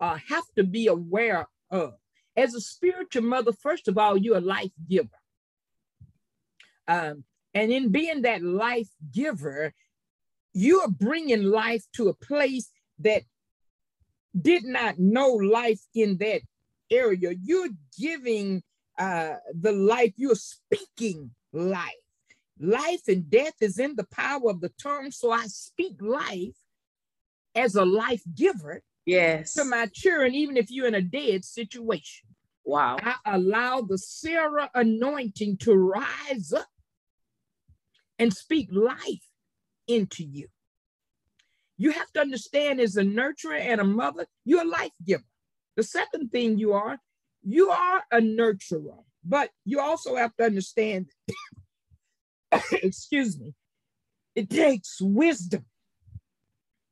[0.00, 1.94] uh, have to be aware of.
[2.36, 5.08] As a spiritual mother, first of all, you're a life giver.
[6.88, 9.74] Um, And in being that life giver,
[10.52, 12.70] you are bringing life to a place
[13.00, 13.22] that
[14.40, 16.42] did not know life in that
[16.90, 17.34] area.
[17.42, 18.62] You're giving
[18.98, 21.90] uh, the life, you're speaking life.
[22.58, 25.10] Life and death is in the power of the tongue.
[25.10, 26.56] So I speak life
[27.54, 29.54] as a life giver yes.
[29.54, 32.28] to my children, even if you're in a dead situation.
[32.64, 32.98] Wow.
[33.02, 36.68] I allow the Sarah anointing to rise up
[38.18, 39.29] and speak life
[39.90, 40.46] into you.
[41.76, 45.24] You have to understand as a nurturer and a mother, you're a life giver.
[45.76, 46.98] The second thing you are,
[47.42, 51.06] you are a nurturer, but you also have to understand,
[52.72, 53.54] excuse me,
[54.34, 55.64] it takes wisdom.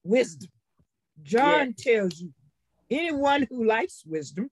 [0.04, 0.50] Wisdom.
[1.22, 2.32] John tells you,
[2.90, 4.50] anyone who likes wisdom,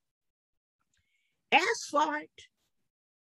[1.51, 2.42] ask for it,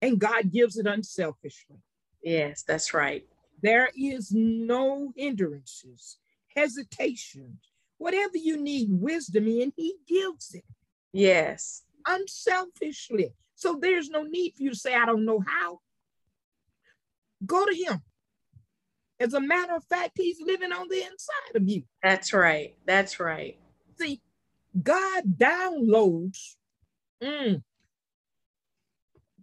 [0.02, 1.78] and God gives it unselfishly.
[2.24, 3.26] Yes, that's right.
[3.62, 6.18] There is no hindrances
[6.56, 7.60] hesitation,
[7.98, 10.66] whatever you need wisdom in, he gives it.
[11.14, 11.84] Yes.
[12.06, 13.34] Unselfishly.
[13.56, 15.80] So there's no need for you to say, I don't know how.
[17.46, 18.02] Go to him.
[19.20, 21.84] As a matter of fact, he's living on the inside of you.
[22.02, 22.76] That's right.
[22.86, 23.58] That's right.
[24.00, 24.22] See,
[24.82, 26.56] God downloads
[27.22, 27.62] mm,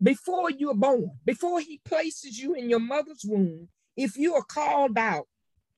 [0.02, 3.68] before you're born, before he places you in your mother's womb.
[3.98, 5.26] If you are called out,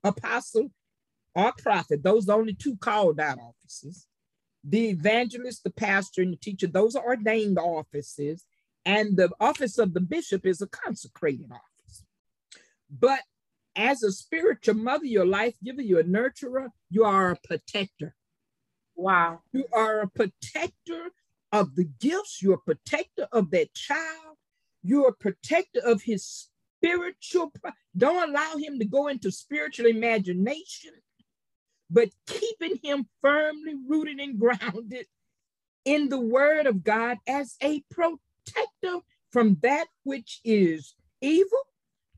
[0.04, 0.70] apostle,
[1.34, 4.06] or prophet, those are only two called out offices.
[4.62, 8.44] The evangelist, the pastor, and the teacher, those are ordained offices.
[8.84, 12.04] And the office of the bishop is a consecrated office.
[12.90, 13.20] But
[13.74, 18.14] as a spiritual mother, your life giver, you're a nurturer, you are a protector.
[18.96, 19.40] Wow.
[19.50, 21.08] You are a protector
[21.52, 24.36] of the gifts, you're a protector of that child,
[24.82, 26.49] you're a protector of his
[26.82, 27.52] spiritual.
[27.96, 30.92] Don't allow him to go into spiritual imagination
[31.90, 35.06] but keeping him firmly rooted and grounded
[35.84, 39.00] in the word of God as a protector
[39.32, 41.66] from that which is evil,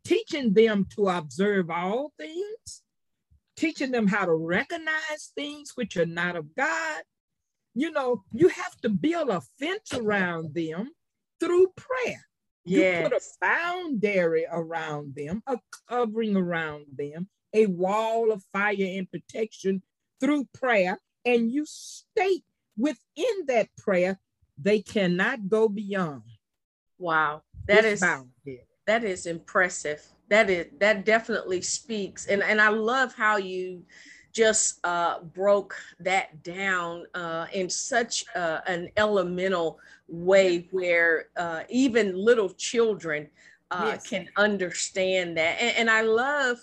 [0.04, 2.82] teaching them to observe all things,
[3.56, 7.02] teaching them how to recognize things which are not of God.
[7.74, 10.90] You know, you have to build a fence around them
[11.40, 12.26] through prayer.
[12.64, 13.02] Yes.
[13.02, 15.58] You put a boundary around them, a
[15.88, 19.82] covering around them, a wall of fire and protection
[20.20, 22.44] through prayer, and you state
[22.76, 24.18] within that prayer,
[24.58, 26.22] they cannot go beyond.
[26.98, 28.04] Wow, that is
[28.86, 30.02] that is impressive.
[30.28, 33.84] That is that definitely speaks, and and I love how you
[34.32, 39.78] just uh, broke that down uh, in such uh, an elemental
[40.08, 43.28] way where uh, even little children
[43.70, 44.08] uh, yes.
[44.08, 45.60] can understand that.
[45.60, 46.58] And, and I love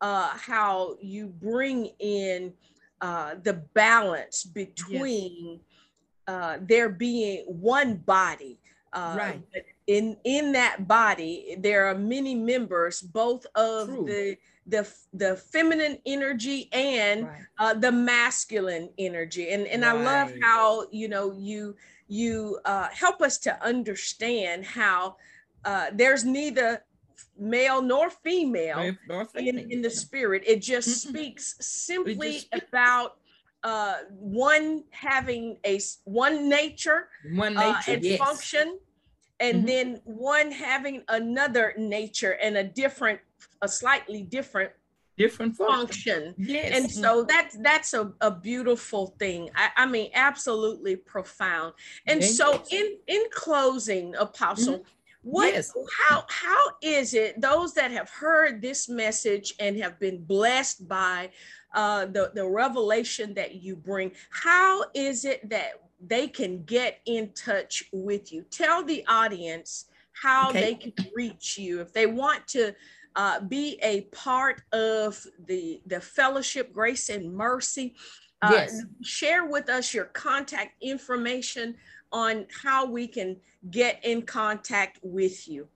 [0.00, 2.52] uh, how you bring in
[3.00, 5.60] uh, the balance between yes.
[6.28, 8.58] uh, there being one body.
[8.92, 9.42] Uh, right.
[9.86, 14.04] In in that body, there are many members, both of True.
[14.04, 14.36] the
[14.66, 17.42] the the feminine energy and right.
[17.58, 19.96] uh, the masculine energy and and right.
[19.96, 21.74] i love how you know you
[22.08, 25.16] you uh, help us to understand how
[25.64, 26.84] uh, there's neither
[27.38, 29.62] male nor female, nor female.
[29.64, 30.42] In, in the spirit.
[30.46, 33.16] It just speaks simply just about
[33.62, 38.18] uh, one having a one nature, one nature uh, and yes.
[38.18, 38.78] function,
[39.40, 39.66] and mm-hmm.
[39.66, 43.20] then one having another nature and a different,
[43.62, 44.72] a slightly different
[45.18, 46.34] different function.
[46.38, 46.76] Yes.
[46.76, 49.50] And so that's that's a, a beautiful thing.
[49.54, 51.74] I, I mean, absolutely profound.
[52.06, 52.36] And yes.
[52.36, 54.82] so in in closing, Apostle, mm-hmm.
[55.24, 55.72] What yes.
[56.00, 61.30] how how is it those that have heard this message and have been blessed by
[61.74, 67.30] uh, the, the revelation that you bring, how is it that they can get in
[67.34, 68.42] touch with you?
[68.50, 70.60] Tell the audience how okay.
[70.60, 72.74] they can reach you if they want to
[73.16, 77.94] uh, be a part of the the fellowship grace and mercy
[78.42, 78.82] uh, yes.
[79.02, 81.76] share with us your contact information
[82.10, 83.36] on how we can
[83.70, 85.68] get in contact with you?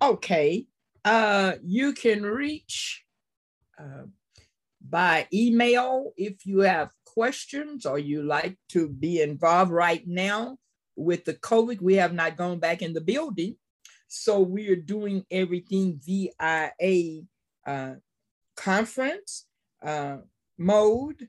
[0.00, 0.66] Okay.
[1.04, 3.04] Uh, you can reach
[3.78, 4.04] uh,
[4.88, 10.58] by email if you have questions or you like to be involved right now
[10.96, 11.80] with the COVID.
[11.80, 13.56] We have not gone back in the building.
[14.14, 16.70] So we are doing everything via
[17.66, 17.94] uh,
[18.54, 19.46] conference
[19.82, 20.18] uh,
[20.58, 21.28] mode.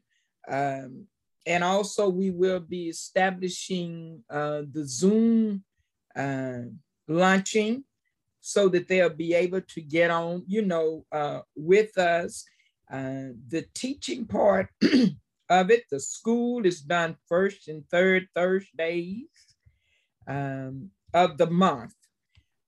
[0.50, 1.08] Um,
[1.46, 5.64] and also we will be establishing uh, the Zoom
[6.14, 6.64] uh,
[7.08, 7.86] launching
[8.42, 12.44] so that they'll be able to get on, you know, uh, with us.
[12.92, 14.68] Uh, the teaching part
[15.50, 19.30] of it, the school is done first and third Thursdays
[20.28, 21.94] um, of the month.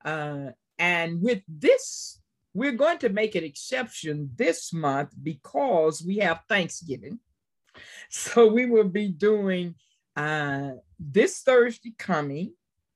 [0.05, 2.21] Uh, and with this,
[2.53, 7.19] we're going to make an exception this month because we have Thanksgiving.
[8.09, 9.75] So we will be doing
[10.15, 12.53] uh, this Thursday coming,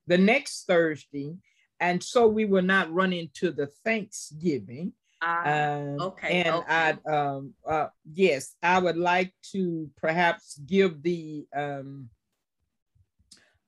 [0.08, 1.36] the next Thursday,
[1.82, 4.94] and so we will not run into the Thanksgiving.
[5.22, 6.44] Uh, okay.
[6.44, 6.66] And okay.
[6.70, 12.10] I, um, uh, yes, I would like to perhaps give the, um,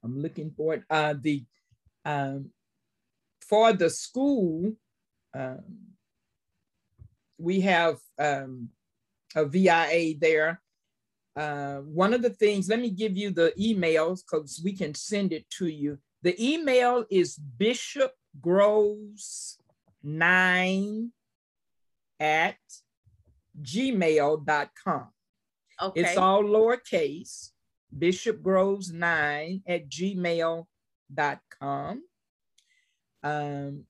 [0.02, 1.44] I'm looking for it, uh, the,
[2.06, 2.52] um,
[3.52, 4.74] for the school,
[5.36, 5.78] um,
[7.38, 8.70] we have um,
[9.36, 10.62] a VIA there.
[11.36, 15.34] Uh, one of the things, let me give you the emails because we can send
[15.34, 16.00] it to you.
[16.24, 19.58] The email is Bishop Groves
[20.02, 21.12] 9
[22.22, 22.56] at
[23.62, 25.08] gmail.com.
[25.82, 26.00] Okay.
[26.00, 27.50] It's all lowercase,
[27.98, 30.64] Bishop Groves 9 at gmail.com.
[33.24, 33.86] Um,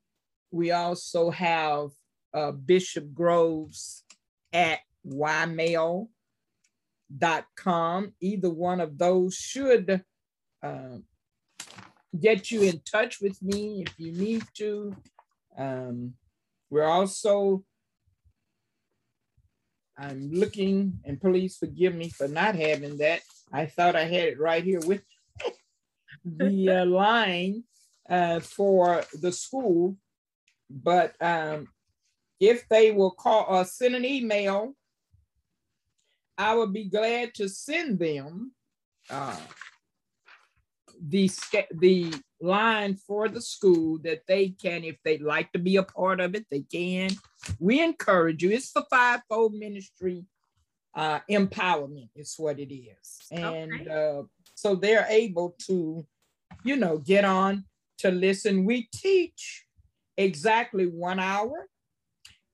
[0.52, 1.90] we also have
[2.34, 4.04] uh, Bishop Groves
[4.54, 6.08] at ymail.com.
[8.20, 10.04] Either one of those should
[10.62, 10.98] uh,
[12.20, 14.96] get you in touch with me if you need to.
[15.58, 16.14] Um,
[16.70, 17.64] we're also,
[19.98, 23.22] I'm looking, and please forgive me for not having that.
[23.52, 25.04] I thought I had it right here with
[26.24, 27.64] the uh, line
[28.12, 29.96] uh, for the school,
[30.70, 31.68] but um,
[32.42, 34.74] if they will call or send an email,
[36.38, 38.52] I would be glad to send them
[39.10, 39.40] uh,
[41.08, 41.32] the,
[41.72, 46.20] the line for the school that they can, if they'd like to be a part
[46.20, 47.12] of it, they can.
[47.60, 48.52] We encourage you.
[48.52, 50.26] It's the fivefold ministry
[50.96, 53.20] uh, empowerment, is what it is.
[53.32, 53.90] And okay.
[53.90, 54.24] uh,
[54.56, 56.06] so they're able to,
[56.66, 57.64] you know, get on
[58.02, 58.66] to listen.
[58.66, 59.66] We teach
[60.18, 61.68] exactly one hour.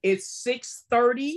[0.03, 1.35] It's 6:30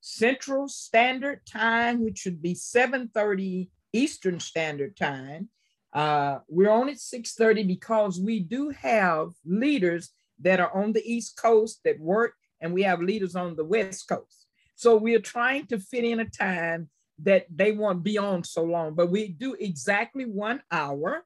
[0.00, 5.50] Central Standard Time, which would be 7:30 Eastern Standard Time.
[5.92, 10.10] Uh, we're on at 6:30 because we do have leaders
[10.40, 14.08] that are on the East Coast that work, and we have leaders on the West
[14.08, 14.46] Coast.
[14.74, 18.94] So we're trying to fit in a time that they won't be on so long,
[18.94, 21.24] but we do exactly one hour.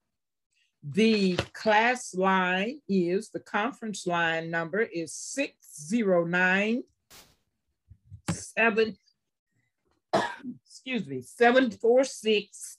[0.89, 6.85] The class line is, the conference line number is 609
[8.31, 8.97] 7,
[10.65, 12.79] excuse me, 746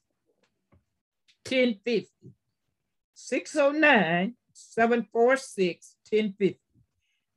[1.46, 2.10] 1050.
[3.14, 6.60] 609 746 1050.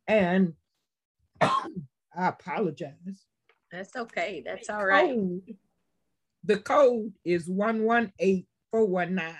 [0.07, 0.55] And
[1.41, 1.69] I
[2.15, 3.27] apologize.
[3.73, 4.43] That's okay.
[4.45, 5.17] That's all right.
[5.17, 5.57] Code,
[6.45, 9.35] the code is 118 419.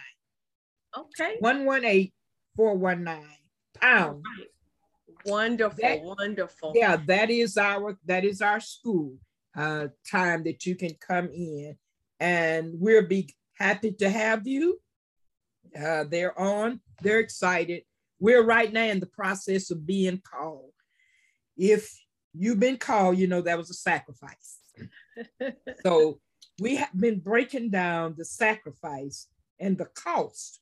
[0.97, 1.37] Okay.
[1.41, 2.13] 118
[2.57, 3.27] 419
[3.81, 4.25] pound.
[5.27, 6.73] Wonderful, that, wonderful.
[6.75, 9.17] Yeah, that is our that is our school
[9.57, 11.77] uh, time that you can come in,
[12.19, 14.81] and we'll be happy to have you.
[15.79, 16.81] Uh, they're on.
[17.03, 17.83] They're excited.
[18.19, 20.73] We're right now in the process of being called.
[21.57, 21.91] If
[22.33, 24.59] you've been called, you know that was a sacrifice.
[25.83, 26.19] so
[26.61, 29.29] we have been breaking down the sacrifice
[29.59, 30.61] and the cost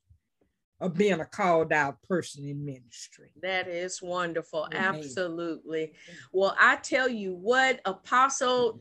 [0.80, 3.30] of being a called out person in ministry.
[3.42, 4.68] That is wonderful.
[4.72, 5.92] Absolutely.
[6.32, 8.80] Well, I tell you what, Apostle,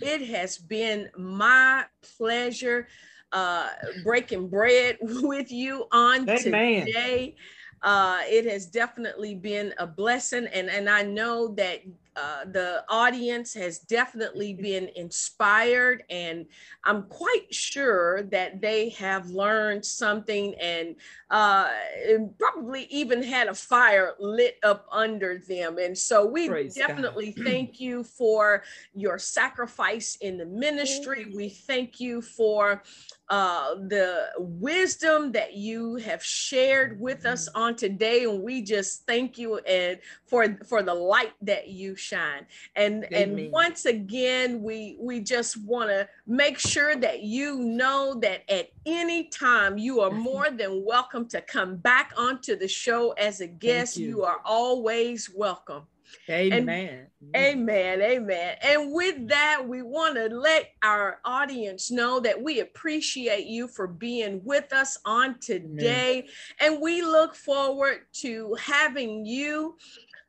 [0.00, 1.84] it has been my
[2.16, 2.88] pleasure
[3.30, 3.68] uh
[4.02, 6.86] breaking bread with you on Amen.
[6.86, 7.36] today.
[7.82, 11.80] Uh, it has definitely been a blessing, and and I know that
[12.18, 16.46] uh, the audience has definitely been inspired, and
[16.84, 20.96] I'm quite sure that they have learned something and,
[21.30, 21.68] uh,
[22.08, 25.78] and probably even had a fire lit up under them.
[25.78, 27.44] And so we Praise definitely God.
[27.46, 28.62] thank you for
[28.94, 31.32] your sacrifice in the ministry.
[31.34, 32.82] We thank you for
[33.30, 37.58] uh, the wisdom that you have shared with us mm-hmm.
[37.58, 39.98] on today, and we just thank you and
[40.28, 42.46] for for the light that you shine.
[42.76, 43.38] And Amen.
[43.38, 48.70] and once again, we we just want to make sure that you know that at
[48.86, 53.46] any time you are more than welcome to come back onto the show as a
[53.46, 53.96] guest.
[53.96, 54.08] You.
[54.08, 55.84] you are always welcome.
[56.30, 57.06] Amen.
[57.34, 58.02] And, amen.
[58.02, 58.56] Amen.
[58.62, 63.86] And with that, we want to let our audience know that we appreciate you for
[63.86, 66.18] being with us on today.
[66.18, 66.30] Amen.
[66.60, 69.76] And we look forward to having you